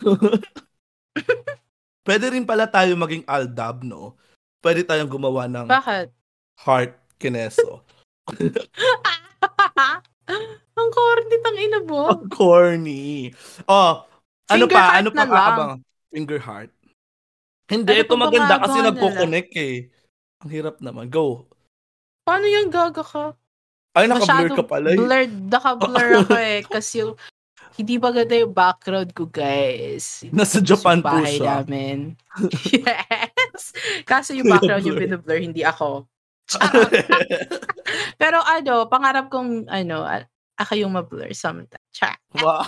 pwede 2.08 2.32
rin 2.32 2.48
pala 2.48 2.64
tayo 2.64 2.96
maging 2.96 3.28
aldab, 3.28 3.84
no? 3.84 4.16
Pwede 4.64 4.80
tayong 4.80 5.12
gumawa 5.12 5.44
ng 5.44 5.68
Bakit? 5.68 6.08
heart 6.64 6.96
kineso. 7.20 7.84
Ang 10.74 10.90
corny 10.90 11.36
tang 11.44 11.58
ina 11.60 11.78
mo. 11.84 12.08
Ang 12.16 12.24
corny. 12.32 13.28
Oh, 13.68 14.08
ano 14.48 14.64
Finger 14.64 14.72
pa? 14.72 14.80
heart 14.88 14.96
Ano 15.04 15.08
pa 15.12 15.24
kaabang? 15.28 15.72
Finger 16.14 16.38
heart. 16.38 16.70
Hindi, 17.66 17.90
Ano 17.90 18.00
ito 18.00 18.14
maganda 18.14 18.54
kasi 18.56 18.78
nila? 18.78 18.88
nagko-connect 18.88 19.50
eh. 19.58 19.90
Ang 20.38 20.50
hirap 20.52 20.76
naman. 20.78 21.10
Go. 21.10 21.50
Paano 22.22 22.46
yan 22.46 22.70
gaga 22.70 23.02
ka? 23.02 23.34
Ay, 23.92 24.06
naka-blur 24.06 24.50
ka 24.52 24.62
pala. 24.62 24.88
eh. 24.88 24.96
Blurred, 24.96 25.34
naka-blur 25.50 26.08
ako 26.22 26.36
eh. 26.36 26.62
Kasi 26.62 27.02
yung, 27.02 27.18
hindi 27.74 27.98
ba 27.98 28.14
ganda 28.14 28.36
yung 28.36 28.54
background 28.54 29.10
ko, 29.10 29.26
guys. 29.26 30.22
Nasa 30.30 30.62
Yung 30.62 30.68
Japan 30.68 31.02
po 31.02 31.10
bahay 31.10 31.34
siya. 31.34 31.66
namin. 31.66 32.14
yes! 32.70 33.74
Kaso 34.04 34.30
yung 34.30 34.46
background 34.46 34.86
yung 34.86 34.94
Blur. 34.94 35.06
binablur, 35.10 35.40
hindi 35.40 35.66
ako. 35.66 36.06
Pero 38.20 38.38
ano, 38.38 38.86
pangarap 38.86 39.26
kong, 39.26 39.66
ano, 39.66 40.06
ako 40.54 40.72
yung 40.76 40.94
mablur 40.94 41.34
sometime. 41.34 41.82
Char. 41.90 42.14
wow. 42.38 42.62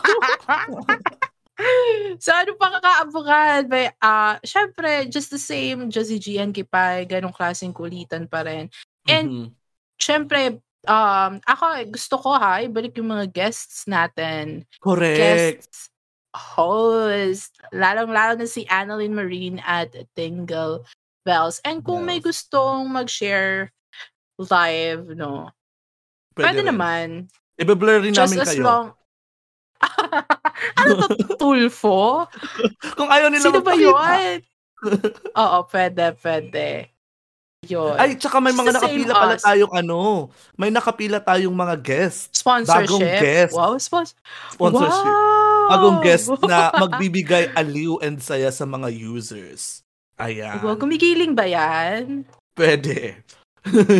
So 2.20 2.30
ano 2.36 2.52
pa 2.60 2.76
kakaabangan? 2.76 3.68
May, 3.68 3.88
ah, 4.00 4.36
syempre, 4.44 5.08
just 5.08 5.32
the 5.32 5.40
same, 5.40 5.88
Josie 5.88 6.20
G 6.20 6.36
and 6.36 6.52
Kipay, 6.52 7.08
ganong 7.08 7.32
klaseng 7.32 7.72
kulitan 7.72 8.28
pa 8.28 8.44
rin. 8.44 8.68
And 9.08 9.28
Mhm. 9.28 9.46
syempre, 9.96 10.60
um, 10.84 11.40
ako, 11.42 11.64
gusto 11.90 12.14
ko 12.20 12.36
ha, 12.36 12.60
ibalik 12.60 12.96
yung 13.00 13.10
mga 13.10 13.32
guests 13.32 13.88
natin. 13.88 14.68
Correct. 14.84 15.16
Guests, 15.16 15.88
host, 16.36 17.56
lalong-lalo 17.72 18.36
na 18.36 18.44
si 18.44 18.68
Annalyn 18.68 19.16
Marine 19.16 19.56
at 19.64 19.88
Tingle 20.12 20.84
Bells. 21.24 21.58
And 21.64 21.80
kung 21.80 22.04
may 22.04 22.20
Bells. 22.20 22.44
gustong 22.44 22.92
mag-share 22.92 23.72
live, 24.36 25.16
no, 25.16 25.48
pwede, 26.36 26.60
rin. 26.60 26.68
naman. 26.68 27.08
I-blur 27.56 28.04
rin 28.04 28.12
Just 28.12 28.36
namin 28.36 28.44
as 28.44 28.52
kayo. 28.52 28.62
long... 28.62 28.86
ano 30.74 30.92
to, 31.02 31.06
Tulfo? 31.36 32.26
Kung 32.94 33.08
ayaw 33.08 33.28
nila 33.28 33.44
Sino 33.44 33.60
ba 33.60 33.72
magpakita. 33.72 33.82
yun? 33.82 34.38
Oo, 35.34 35.58
pwede, 35.68 36.04
pwede. 36.16 36.68
Yun. 37.66 37.98
Ay, 37.98 38.14
tsaka 38.14 38.38
may 38.38 38.54
It's 38.54 38.60
mga 38.60 38.72
nakapila 38.78 39.12
pala 39.12 39.34
us. 39.34 39.42
tayong 39.42 39.74
ano. 39.74 40.00
May 40.54 40.70
nakapila 40.70 41.18
tayong 41.18 41.50
mga 41.50 41.76
guests. 41.76 42.38
Sponsorship. 42.38 42.86
Bagong 42.86 43.02
guest. 43.18 43.52
Wow, 43.52 43.74
spons- 43.76 44.14
Sponsorship. 44.54 45.10
Wow! 45.10 45.66
Bagong 45.66 45.98
guest 45.98 46.26
na 46.46 46.70
magbibigay 46.86 47.50
aliw 47.52 47.98
and 47.98 48.22
saya 48.22 48.54
sa 48.54 48.62
mga 48.62 48.86
users. 48.86 49.82
Ayan. 50.16 50.62
Wow, 50.62 50.78
kumikiling 50.78 51.34
ba 51.34 51.42
yan? 51.42 52.22
Pwede. 52.54 53.18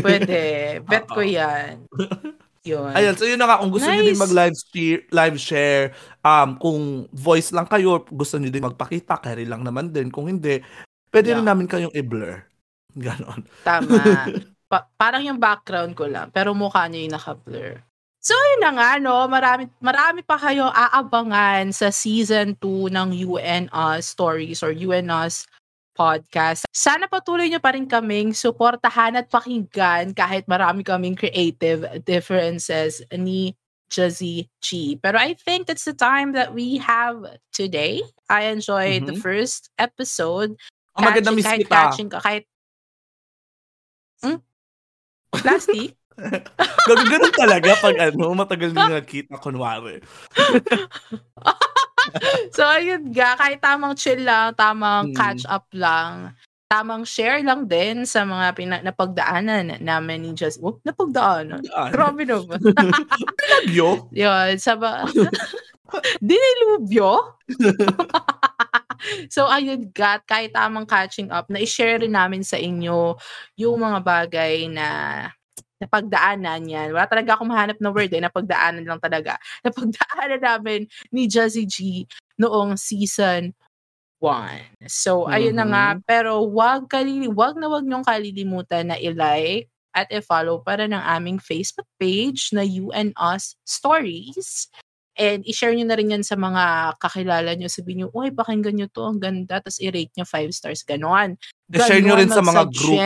Pwede. 0.01 0.41
Bet 0.89 1.11
ko 1.11 1.21
yan. 1.21 1.83
Yun. 2.66 2.90
Ayan, 2.92 3.14
so 3.14 3.22
yun 3.22 3.38
na 3.38 3.46
nga, 3.46 3.62
kung 3.62 3.70
gusto 3.70 3.87
niyo 3.87 4.02
din 4.02 4.18
Nice. 4.18 4.24
mag-live 4.26 4.57
share, 4.59 5.00
live 5.14 5.38
share, 5.38 5.85
um, 6.20 6.50
kung 6.59 6.81
voice 7.14 7.55
lang 7.55 7.70
kayo, 7.70 8.02
gusto 8.11 8.37
niyo 8.37 8.50
din 8.50 8.66
magpakita, 8.66 9.22
carry 9.22 9.46
lang 9.46 9.62
naman 9.62 9.94
din. 9.94 10.11
Kung 10.11 10.26
hindi, 10.26 10.59
pwede 11.14 11.31
rin 11.31 11.46
Yeah. 11.46 11.48
namin 11.48 11.70
kayong 11.70 11.94
i-blur. 11.94 12.42
Ganon. 12.98 13.46
Tama. 13.62 13.94
Pa- 14.66 14.90
parang 14.98 15.22
yung 15.22 15.38
background 15.38 15.94
ko 15.94 16.11
lang, 16.11 16.35
pero 16.35 16.50
mukha 16.50 16.90
niya 16.90 17.07
yung 17.07 17.14
naka-blur. 17.14 17.79
So, 18.18 18.35
yun 18.35 18.66
na 18.66 18.74
nga, 18.74 18.90
no? 18.98 19.31
Marami, 19.31 19.70
marami 19.79 20.26
pa 20.26 20.35
kayo 20.35 20.66
aabangan 20.74 21.70
sa 21.70 21.94
season 21.94 22.59
2 22.59 22.90
ng 22.90 23.14
UNUS 23.14 24.02
Stories 24.02 24.66
or 24.66 24.74
UNUS 24.74 25.46
podcast. 25.97 26.69
Sana 26.77 27.09
patuloy 27.09 27.49
nyo 27.49 27.57
pa 27.59 27.73
rin 27.73 27.89
kaming 27.89 28.37
suportahan 28.37 29.17
at 29.17 29.33
pakinggan 29.33 30.13
kahit 30.13 30.45
marami 30.45 30.85
kaming 30.85 31.17
creative 31.17 31.89
differences 32.05 33.01
ni 33.11 33.57
Jazzy 33.89 34.51
G. 34.61 35.01
Pero 35.01 35.17
I 35.17 35.33
think 35.33 35.65
that's 35.67 35.89
the 35.89 35.97
time 35.97 36.37
that 36.37 36.53
we 36.53 36.77
have 36.77 37.25
today. 37.57 38.05
I 38.29 38.53
enjoyed 38.53 39.09
the 39.09 39.17
Mhm. 39.17 39.23
first 39.25 39.73
episode. 39.81 40.59
Ang 40.99 41.03
maganda 41.09 41.33
Catching- 41.33 41.37
miss 41.41 41.47
kahit 41.49 41.61
kita. 41.65 41.73
catching 41.73 42.09
ka, 42.13 42.19
kahit... 42.21 42.45
Hmm? 44.21 44.39
Plastic? 45.33 45.95
Gano'n 46.89 47.35
talaga 47.37 47.77
pag 47.77 47.97
ano, 48.09 48.33
matagal 48.33 48.73
din 48.73 48.89
nakita, 48.89 49.37
kunwari. 49.37 50.01
so, 52.57 52.62
ayun 52.66 53.11
nga, 53.12 53.37
kahit 53.37 53.61
tamang 53.61 53.95
chill 53.99 54.23
lang, 54.23 54.55
tamang 54.55 55.12
Mm. 55.12 55.16
catch 55.16 55.45
up 55.47 55.66
lang, 55.73 56.35
tamang 56.66 57.07
share 57.07 57.38
lang 57.47 57.71
din 57.71 58.03
sa 58.03 58.27
mga 58.27 58.47
pina- 58.59 58.85
napagdaanan 58.85 59.79
namin 59.79 60.27
ni 60.27 60.31
Just... 60.35 60.59
Oh, 60.59 60.83
napagdaanan? 60.83 61.62
Daan. 61.62 61.90
Grabe 61.95 62.27
naman. 62.27 62.59
Pinagyo. 63.38 64.11
Yun, 64.11 64.59
sa 64.59 64.75
ba... 64.75 65.07
Dinilubyo? 66.19 67.38
so, 69.35 69.47
ayun, 69.47 69.87
gat, 69.95 70.27
kahit 70.27 70.51
tamang 70.51 70.88
catching 70.88 71.31
up, 71.31 71.47
na 71.47 71.62
i-share 71.62 72.03
rin 72.03 72.11
namin 72.11 72.42
sa 72.42 72.59
inyo 72.59 73.14
yung 73.55 73.77
mga 73.79 73.99
bagay 74.03 74.66
na 74.66 74.88
napagdaanan 75.81 76.65
yan. 76.65 76.89
Wala 76.93 77.09
talaga 77.09 77.37
akong 77.37 77.51
mahanap 77.51 77.79
na 77.81 77.93
word 77.93 78.12
eh, 78.12 78.23
napagdaanan 78.23 78.85
lang 78.85 79.01
talaga. 79.01 79.37
Napagdaanan 79.67 80.41
namin 80.41 80.81
ni 81.12 81.29
Jazzy 81.29 81.69
G 81.69 82.05
noong 82.41 82.81
season 82.81 83.53
1. 84.21 84.89
So, 84.89 85.29
ayun 85.29 85.61
na 85.61 85.67
nga. 85.69 85.87
Pero 86.09 86.41
wag, 86.49 86.89
kalili, 86.89 87.29
wag 87.29 87.61
na 87.61 87.69
wag 87.69 87.85
niyong 87.85 88.07
kalilimutan 88.07 88.89
na 88.89 88.97
i-like 88.97 89.69
at 89.97 90.09
i-follow 90.12 90.61
para 90.61 90.85
ng 90.85 91.01
aming 91.01 91.41
Facebook 91.41 91.89
page 92.01 92.53
na 92.53 92.65
UNUS 92.65 93.57
Stories. 93.65 94.69
And 95.17 95.41
i-share 95.49 95.73
nyo 95.73 95.89
na 95.89 95.97
rin 95.97 96.12
yan 96.12 96.25
sa 96.25 96.37
mga 96.37 96.97
kakilala 97.01 97.57
nyo. 97.57 97.73
Sabihin 97.73 98.05
nyo, 98.05 98.09
uy, 98.12 98.33
pakinggan 98.33 98.77
nyo 98.77 98.89
to, 98.93 99.05
ang 99.05 99.21
ganda. 99.21 99.61
Tapos 99.65 99.81
i-rate 99.81 100.12
nyo 100.17 100.29
5 100.29 100.53
stars. 100.53 100.85
Ganon. 100.85 101.41
share 101.73 102.05
nyo 102.05 102.21
rin 102.21 102.29
sa 102.29 102.45
mga 102.45 102.69
group. 102.69 103.01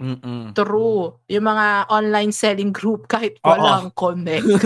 Mm-mm. 0.00 0.56
True. 0.56 1.20
Yung 1.28 1.44
mga 1.44 1.92
online 1.92 2.32
selling 2.32 2.72
group 2.72 3.04
kahit 3.06 3.36
Oo. 3.44 3.52
walang 3.52 3.92
connect. 3.92 4.48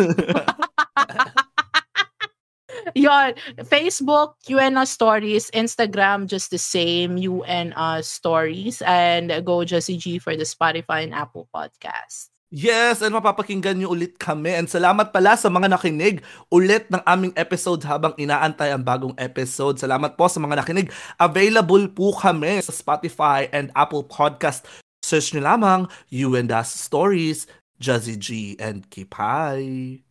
Yon, 2.95 3.35
Facebook, 3.67 4.39
UNA 4.47 4.87
Stories, 4.87 5.51
Instagram, 5.51 6.31
just 6.31 6.55
the 6.55 6.61
same, 6.61 7.19
UNA 7.19 8.05
Stories, 8.07 8.85
and 8.87 9.33
go 9.43 9.65
Jessie 9.67 9.99
G 9.99 10.23
for 10.23 10.37
the 10.39 10.47
Spotify 10.47 11.03
and 11.03 11.17
Apple 11.17 11.51
Podcast. 11.51 12.31
Yes, 12.55 13.03
and 13.03 13.11
mapapakinggan 13.11 13.83
nyo 13.83 13.99
ulit 13.99 14.15
kami. 14.15 14.55
And 14.55 14.71
salamat 14.71 15.11
pala 15.11 15.35
sa 15.35 15.51
mga 15.51 15.75
nakinig 15.75 16.23
ulit 16.55 16.87
ng 16.87 17.03
aming 17.03 17.35
episode 17.35 17.83
habang 17.83 18.15
inaantay 18.15 18.71
ang 18.71 18.87
bagong 18.87 19.11
episode. 19.19 19.75
Salamat 19.75 20.15
po 20.15 20.31
sa 20.31 20.39
mga 20.39 20.63
nakinig. 20.63 20.87
Available 21.19 21.91
po 21.91 22.15
kami 22.15 22.63
sa 22.63 22.71
Spotify 22.71 23.51
and 23.51 23.75
Apple 23.75 24.07
Podcast. 24.07 24.84
Search 25.15 25.31
nyo 25.31 25.47
lamang 25.47 25.81
You 26.11 26.35
and 26.35 26.51
Us 26.51 26.75
Stories, 26.75 27.47
Jazzy 27.79 28.19
G, 28.19 28.59
and 28.59 28.83
Kipay. 28.91 30.03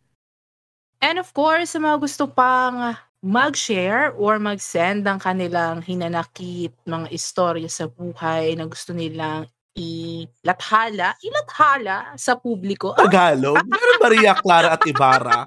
And 1.04 1.20
of 1.20 1.28
course, 1.36 1.76
sa 1.76 1.78
mga 1.84 2.00
gusto 2.00 2.24
pang 2.24 2.96
mag-share 3.20 4.16
or 4.16 4.40
mag-send 4.40 5.04
ng 5.04 5.20
kanilang 5.20 5.84
hinanakit, 5.84 6.72
mga 6.88 7.12
istorya 7.12 7.68
sa 7.68 7.84
buhay 7.84 8.56
na 8.56 8.64
gusto 8.64 8.96
nilang 8.96 9.44
ilathala, 9.76 11.12
ilathala 11.20 12.16
sa 12.16 12.40
publiko. 12.40 12.96
Tagalog. 13.04 13.60
Meron 13.60 14.00
Maria 14.00 14.32
Clara 14.40 14.80
at 14.80 14.88
Ibarra. 14.88 15.44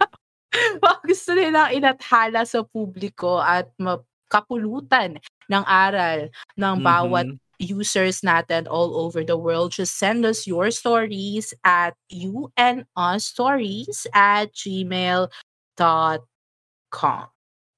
Gusto 1.04 1.36
nilang 1.36 1.76
ilathala 1.76 2.48
sa 2.48 2.64
publiko 2.64 3.36
at 3.36 3.68
makapulutan 3.76 5.20
ng 5.52 5.64
aral 5.68 6.32
ng 6.56 6.74
bawat 6.80 7.28
Mhm. 7.28 7.44
Users 7.58 8.20
natin 8.20 8.66
all 8.68 8.96
over 8.96 9.24
the 9.24 9.36
world. 9.36 9.72
Just 9.72 9.96
send 9.98 10.24
us 10.24 10.46
your 10.46 10.70
stories 10.70 11.54
at 11.64 11.94
unstories 12.96 14.06
at 14.12 14.52
gmail.com. 14.52 15.30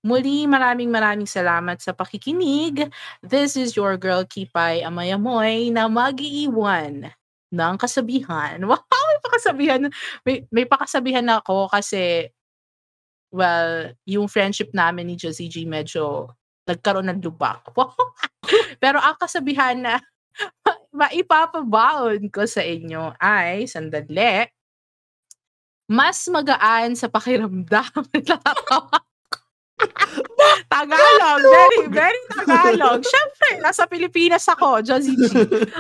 Muli, 0.07 0.47
maraming 0.47 0.95
maraming 0.95 1.27
salamat 1.27 1.83
sa 1.83 1.91
pakikinig. 1.91 2.87
This 3.19 3.59
is 3.59 3.75
your 3.75 3.99
girl 3.99 4.23
Kipay 4.23 4.87
Amayamoy 4.87 5.75
na 5.75 5.91
mag-iiwan 5.91 7.11
ng 7.51 7.75
kasabihan. 7.75 8.63
Wow, 8.63 8.79
may 8.87 9.21
pakasabihan. 9.27 9.81
May, 10.23 10.47
may 10.55 10.65
pakasabihan 10.71 11.27
ako 11.27 11.67
kasi, 11.67 12.31
well, 13.35 13.91
yung 14.07 14.31
friendship 14.31 14.71
namin 14.71 15.11
ni 15.11 15.15
Josie 15.19 15.51
G 15.51 15.67
medyo 15.67 16.31
nagkaroon 16.69 17.09
ng 17.09 17.25
lubak. 17.25 17.65
Pero 18.83 19.01
ang 19.01 19.17
kasabihan 19.17 19.81
na 19.81 19.97
maipapabaon 21.01 22.29
ko 22.29 22.45
sa 22.45 22.61
inyo 22.61 23.17
ay, 23.19 23.65
sandali, 23.65 24.47
mas 25.89 26.29
magaan 26.29 26.93
sa 26.93 27.09
pakiramdam. 27.09 27.89
Tagalog, 30.69 31.41
very, 31.43 31.81
very 31.87 32.23
Tagalog. 32.35 33.01
Siyempre, 33.07 33.63
nasa 33.63 33.87
Pilipinas 33.87 34.45
ako, 34.51 34.83
Josie. 34.83 35.15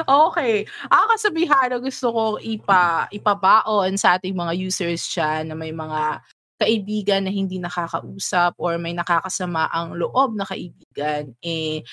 Okay. 0.06 0.64
Ang 0.86 1.06
kasabihan 1.12 1.68
na 1.68 1.78
gusto 1.82 2.08
ko 2.14 2.24
ipa, 2.38 3.10
ipabaon 3.10 3.98
sa 3.98 4.16
ating 4.16 4.38
mga 4.38 4.54
users 4.54 5.02
dyan 5.12 5.50
na 5.50 5.56
may 5.58 5.74
mga 5.74 6.22
kaibigan 6.58 7.24
na 7.24 7.32
hindi 7.32 7.62
nakakausap 7.62 8.58
or 8.58 8.76
may 8.76 8.92
nakakasama 8.92 9.70
ang 9.70 9.94
loob 9.94 10.34
na 10.34 10.44
kaibigan, 10.44 11.32
eh, 11.40 11.86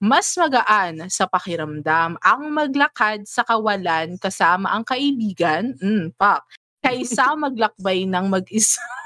mas 0.00 0.32
magaan 0.36 1.12
sa 1.12 1.28
pakiramdam 1.28 2.16
ang 2.24 2.42
maglakad 2.52 3.28
sa 3.28 3.44
kawalan 3.44 4.16
kasama 4.16 4.72
ang 4.72 4.84
kaibigan, 4.84 5.76
mm, 5.76 6.16
pak, 6.16 6.44
kaysa 6.80 7.32
maglakbay 7.44 8.08
ng 8.08 8.26
mag-isa. 8.28 8.80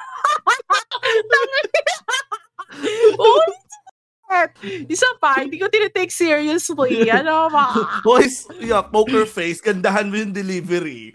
isa 4.90 5.06
pa, 5.22 5.42
hindi 5.42 5.58
ko 5.58 5.70
tinitake 5.70 6.10
seriously. 6.10 7.10
Ano 7.10 7.50
ba? 7.50 8.00
Boys, 8.02 8.46
yeah, 8.58 8.82
poker 8.82 9.26
face. 9.26 9.62
Gandahan 9.62 10.10
mo 10.10 10.18
yung 10.18 10.34
delivery. 10.34 11.14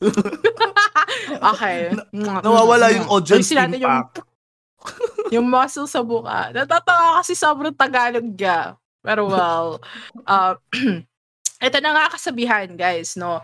okay. 1.52 1.92
Nawawala 2.12 2.92
yung 2.92 3.08
audience 3.08 3.48
Ayusin 3.50 3.58
natin 3.58 3.80
yung, 3.80 3.96
impact. 3.96 4.16
yung 5.34 5.46
muscle 5.48 5.88
sa 5.88 6.04
buka. 6.04 6.52
Natatawa 6.52 7.20
kasi 7.20 7.32
sobrang 7.32 7.74
Tagalog 7.74 8.26
niya. 8.36 8.76
Pero 9.00 9.30
well, 9.30 9.80
uh, 10.30 10.54
ito 11.66 11.78
na 11.80 11.90
nga 11.94 12.06
kasabihan, 12.12 12.68
guys, 12.74 13.14
no? 13.14 13.40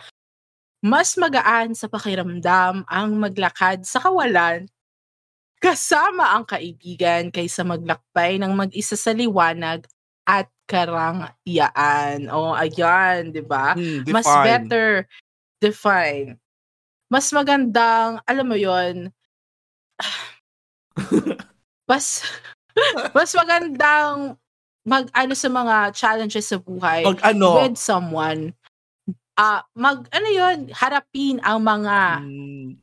Mas 0.82 1.14
magaan 1.14 1.78
sa 1.78 1.86
pakiramdam 1.86 2.82
ang 2.90 3.10
maglakad 3.14 3.86
sa 3.86 4.02
kawalan 4.02 4.66
kasama 5.62 6.34
ang 6.34 6.42
kaibigan 6.42 7.30
kaysa 7.30 7.62
maglakbay 7.62 8.34
ng 8.42 8.50
mag-isa 8.50 8.98
sa 8.98 9.14
liwanag 9.14 9.86
at 10.26 10.50
karangyaan. 10.66 12.26
O, 12.34 12.50
oh, 12.50 12.58
ayan, 12.58 13.30
di 13.30 13.46
ba? 13.46 13.78
Hmm, 13.78 14.02
Mas 14.10 14.26
define. 14.26 14.42
better 14.42 14.88
define. 15.62 16.41
Mas 17.12 17.28
magandang, 17.28 18.24
alam 18.24 18.46
mo 18.48 18.56
yon 18.56 19.12
mas, 21.90 22.24
mas 23.12 23.30
magandang 23.36 24.40
mag 24.80 25.12
ano 25.12 25.36
sa 25.36 25.52
mga 25.52 25.92
challenges 25.92 26.48
sa 26.48 26.56
buhay 26.56 27.04
Pag 27.04 27.20
ano, 27.20 27.68
with 27.68 27.76
someone, 27.76 28.56
ah 29.36 29.60
mag 29.76 30.08
ano 30.08 30.28
yon 30.32 30.72
harapin 30.72 31.36
ang 31.44 31.60
mga 31.60 32.24
mm, 32.24 32.80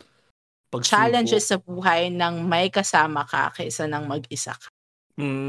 challenges 0.85 1.49
sa 1.49 1.57
buhay 1.57 2.13
ng 2.13 2.45
may 2.45 2.69
kasama 2.69 3.25
ka 3.25 3.49
kaysa 3.57 3.89
ng 3.89 4.05
mag-isa 4.05 4.53
ka. 4.53 4.69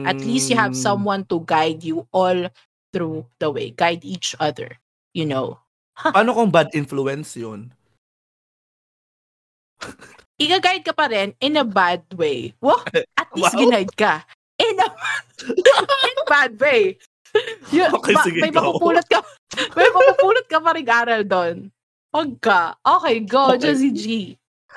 At 0.09 0.25
least 0.25 0.49
you 0.49 0.57
have 0.57 0.73
Mm. 0.73 0.81
someone 0.81 1.23
to 1.29 1.45
guide 1.45 1.85
you 1.85 2.09
all 2.17 2.49
through 2.97 3.29
the 3.37 3.53
way. 3.53 3.77
Guide 3.77 4.01
each 4.09 4.33
other, 4.41 4.81
you 5.13 5.29
know. 5.29 5.61
Paano 6.01 6.33
kung 6.33 6.49
bad 6.49 6.73
influence 6.73 7.37
yun? 7.37 7.77
Iga-guide 10.43 10.85
ka 10.85 10.93
pa 10.97 11.07
rin 11.13 11.35
in 11.41 11.57
a 11.61 11.65
bad 11.65 12.01
way. 12.17 12.55
Wow, 12.61 12.81
at 13.17 13.29
least 13.37 13.53
Wow. 13.55 13.61
ginaid 13.61 13.91
ka. 13.97 14.25
In 14.61 14.77
a, 14.81 14.89
in 16.09 16.17
bad 16.29 16.57
way. 16.61 16.97
Yun, 17.71 17.95
Okay, 17.95 18.13
ma- 18.17 18.25
sige, 18.25 18.41
may 18.41 18.51
mapupulot 18.51 19.07
ka, 19.07 19.21
may 19.77 19.89
mapupulot 19.93 20.47
ka 20.51 20.59
pa 20.61 20.71
rin 20.75 20.89
aral 20.89 21.23
doon. 21.25 21.57
Huwag 22.11 22.31
ka. 22.43 22.75
Okay, 22.83 23.21
go, 23.23 23.55
Okay. 23.55 23.71
Josie 23.71 23.95
G. 23.95 24.07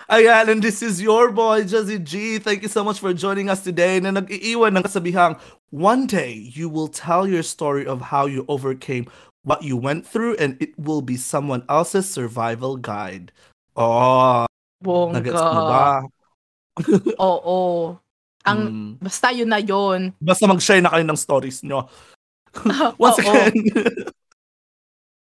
Ayan, 0.09 0.49
and 0.49 0.61
this 0.61 0.81
is 0.81 1.01
your 1.01 1.31
boy, 1.31 1.63
Jazzy 1.63 2.01
G. 2.01 2.37
Thank 2.41 2.61
you 2.65 2.67
so 2.67 2.83
much 2.83 2.99
for 2.99 3.13
joining 3.13 3.47
us 3.47 3.61
today 3.63 4.01
na 4.01 4.09
nag-iiwan 4.11 4.73
ng 4.77 4.83
kasabihang, 4.83 5.37
one 5.69 6.05
day, 6.09 6.33
you 6.33 6.67
will 6.67 6.89
tell 6.89 7.25
your 7.29 7.45
story 7.45 7.85
of 7.85 8.01
how 8.09 8.25
you 8.25 8.43
overcame 8.49 9.05
what 9.45 9.61
you 9.61 9.77
went 9.77 10.03
through 10.05 10.35
and 10.41 10.57
it 10.59 10.73
will 10.81 11.01
be 11.05 11.15
someone 11.15 11.61
else's 11.69 12.09
survival 12.09 12.75
guide. 12.75 13.31
Oh, 13.77 14.45
Bongga. 14.83 15.15
nagets 15.23 15.39
mo 15.39 15.61
ba? 15.63 15.85
Oo. 17.23 17.59
Ang, 18.43 18.59
Mm. 18.59 18.91
basta 18.99 19.31
yun 19.31 19.47
na 19.47 19.57
yun. 19.57 20.11
Basta 20.19 20.43
mag-share 20.43 20.83
na 20.83 20.91
kayo 20.91 21.07
ng 21.07 21.15
stories 21.15 21.63
nyo. 21.63 21.87
Once 22.99 23.17
again, 23.17 23.55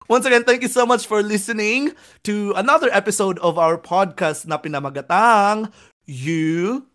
once 0.08 0.24
again, 0.24 0.44
thank 0.44 0.62
you 0.62 0.70
so 0.70 0.84
much 0.84 1.04
for 1.04 1.20
listening 1.20 1.92
to 2.22 2.52
another 2.54 2.88
episode 2.92 3.36
of 3.40 3.56
our 3.56 3.76
podcast 3.76 4.44
na 4.44 4.56
pinamagatang 4.56 5.72
You 6.04 6.86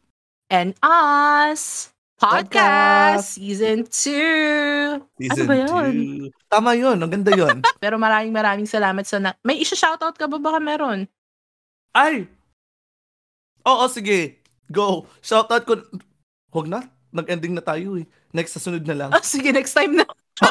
And 0.48 0.74
Us 0.82 1.90
Podcast. 2.16 2.56
Podcast 2.56 3.26
Season 3.36 3.78
2. 3.84 5.20
Season 5.20 5.34
Ano 5.36 5.44
ba 5.44 5.56
yun? 5.60 5.94
2. 6.32 6.48
Tama 6.48 6.72
yun, 6.74 6.96
ang 6.96 7.12
ganda 7.12 7.34
yun. 7.34 7.60
Pero 7.78 8.00
maraming 8.00 8.32
maraming 8.32 8.70
salamat 8.70 9.04
sa 9.04 9.18
na- 9.20 9.38
May 9.42 9.60
isa-shoutout 9.60 10.16
ka 10.16 10.26
ba 10.26 10.40
baka 10.40 10.62
meron? 10.62 11.04
Ay! 11.92 12.30
Oo, 13.64 13.84
sige. 13.88 14.44
Go. 14.68 15.08
Shoutout 15.24 15.64
ko. 15.64 15.74
Huwag 16.52 16.68
na. 16.68 16.84
Nag-ending 17.14 17.54
na 17.54 17.64
tayo 17.64 17.96
eh. 18.02 18.06
Next, 18.34 18.58
sa 18.58 18.62
sunod 18.64 18.82
na 18.84 18.96
lang. 18.98 19.10
Oh, 19.14 19.22
sige, 19.22 19.54
next 19.54 19.78
time 19.78 19.94
na. 20.02 20.06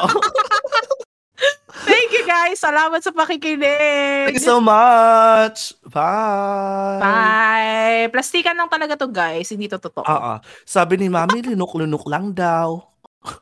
Thank 1.83 2.15
you 2.15 2.23
guys. 2.23 2.63
Salamat 2.63 3.03
sa 3.03 3.11
pakikinig. 3.11 4.31
Thank 4.31 4.39
you 4.39 4.47
so 4.47 4.63
much. 4.63 5.75
Bye. 5.91 7.03
Bye. 7.03 8.07
Plastikan 8.15 8.55
lang 8.55 8.71
talaga 8.71 8.95
to 8.95 9.11
guys. 9.11 9.51
Hindi 9.51 9.67
to 9.67 9.83
totoo. 9.83 10.07
Oo. 10.07 10.33
Sabi 10.63 11.03
ni 11.03 11.11
Mami, 11.11 11.43
lunok-lunok 11.43 12.07
lang 12.07 12.31
daw. 12.31 12.79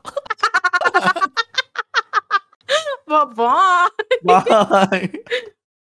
Bye-bye. 3.11 4.23
Bye. 4.23 5.51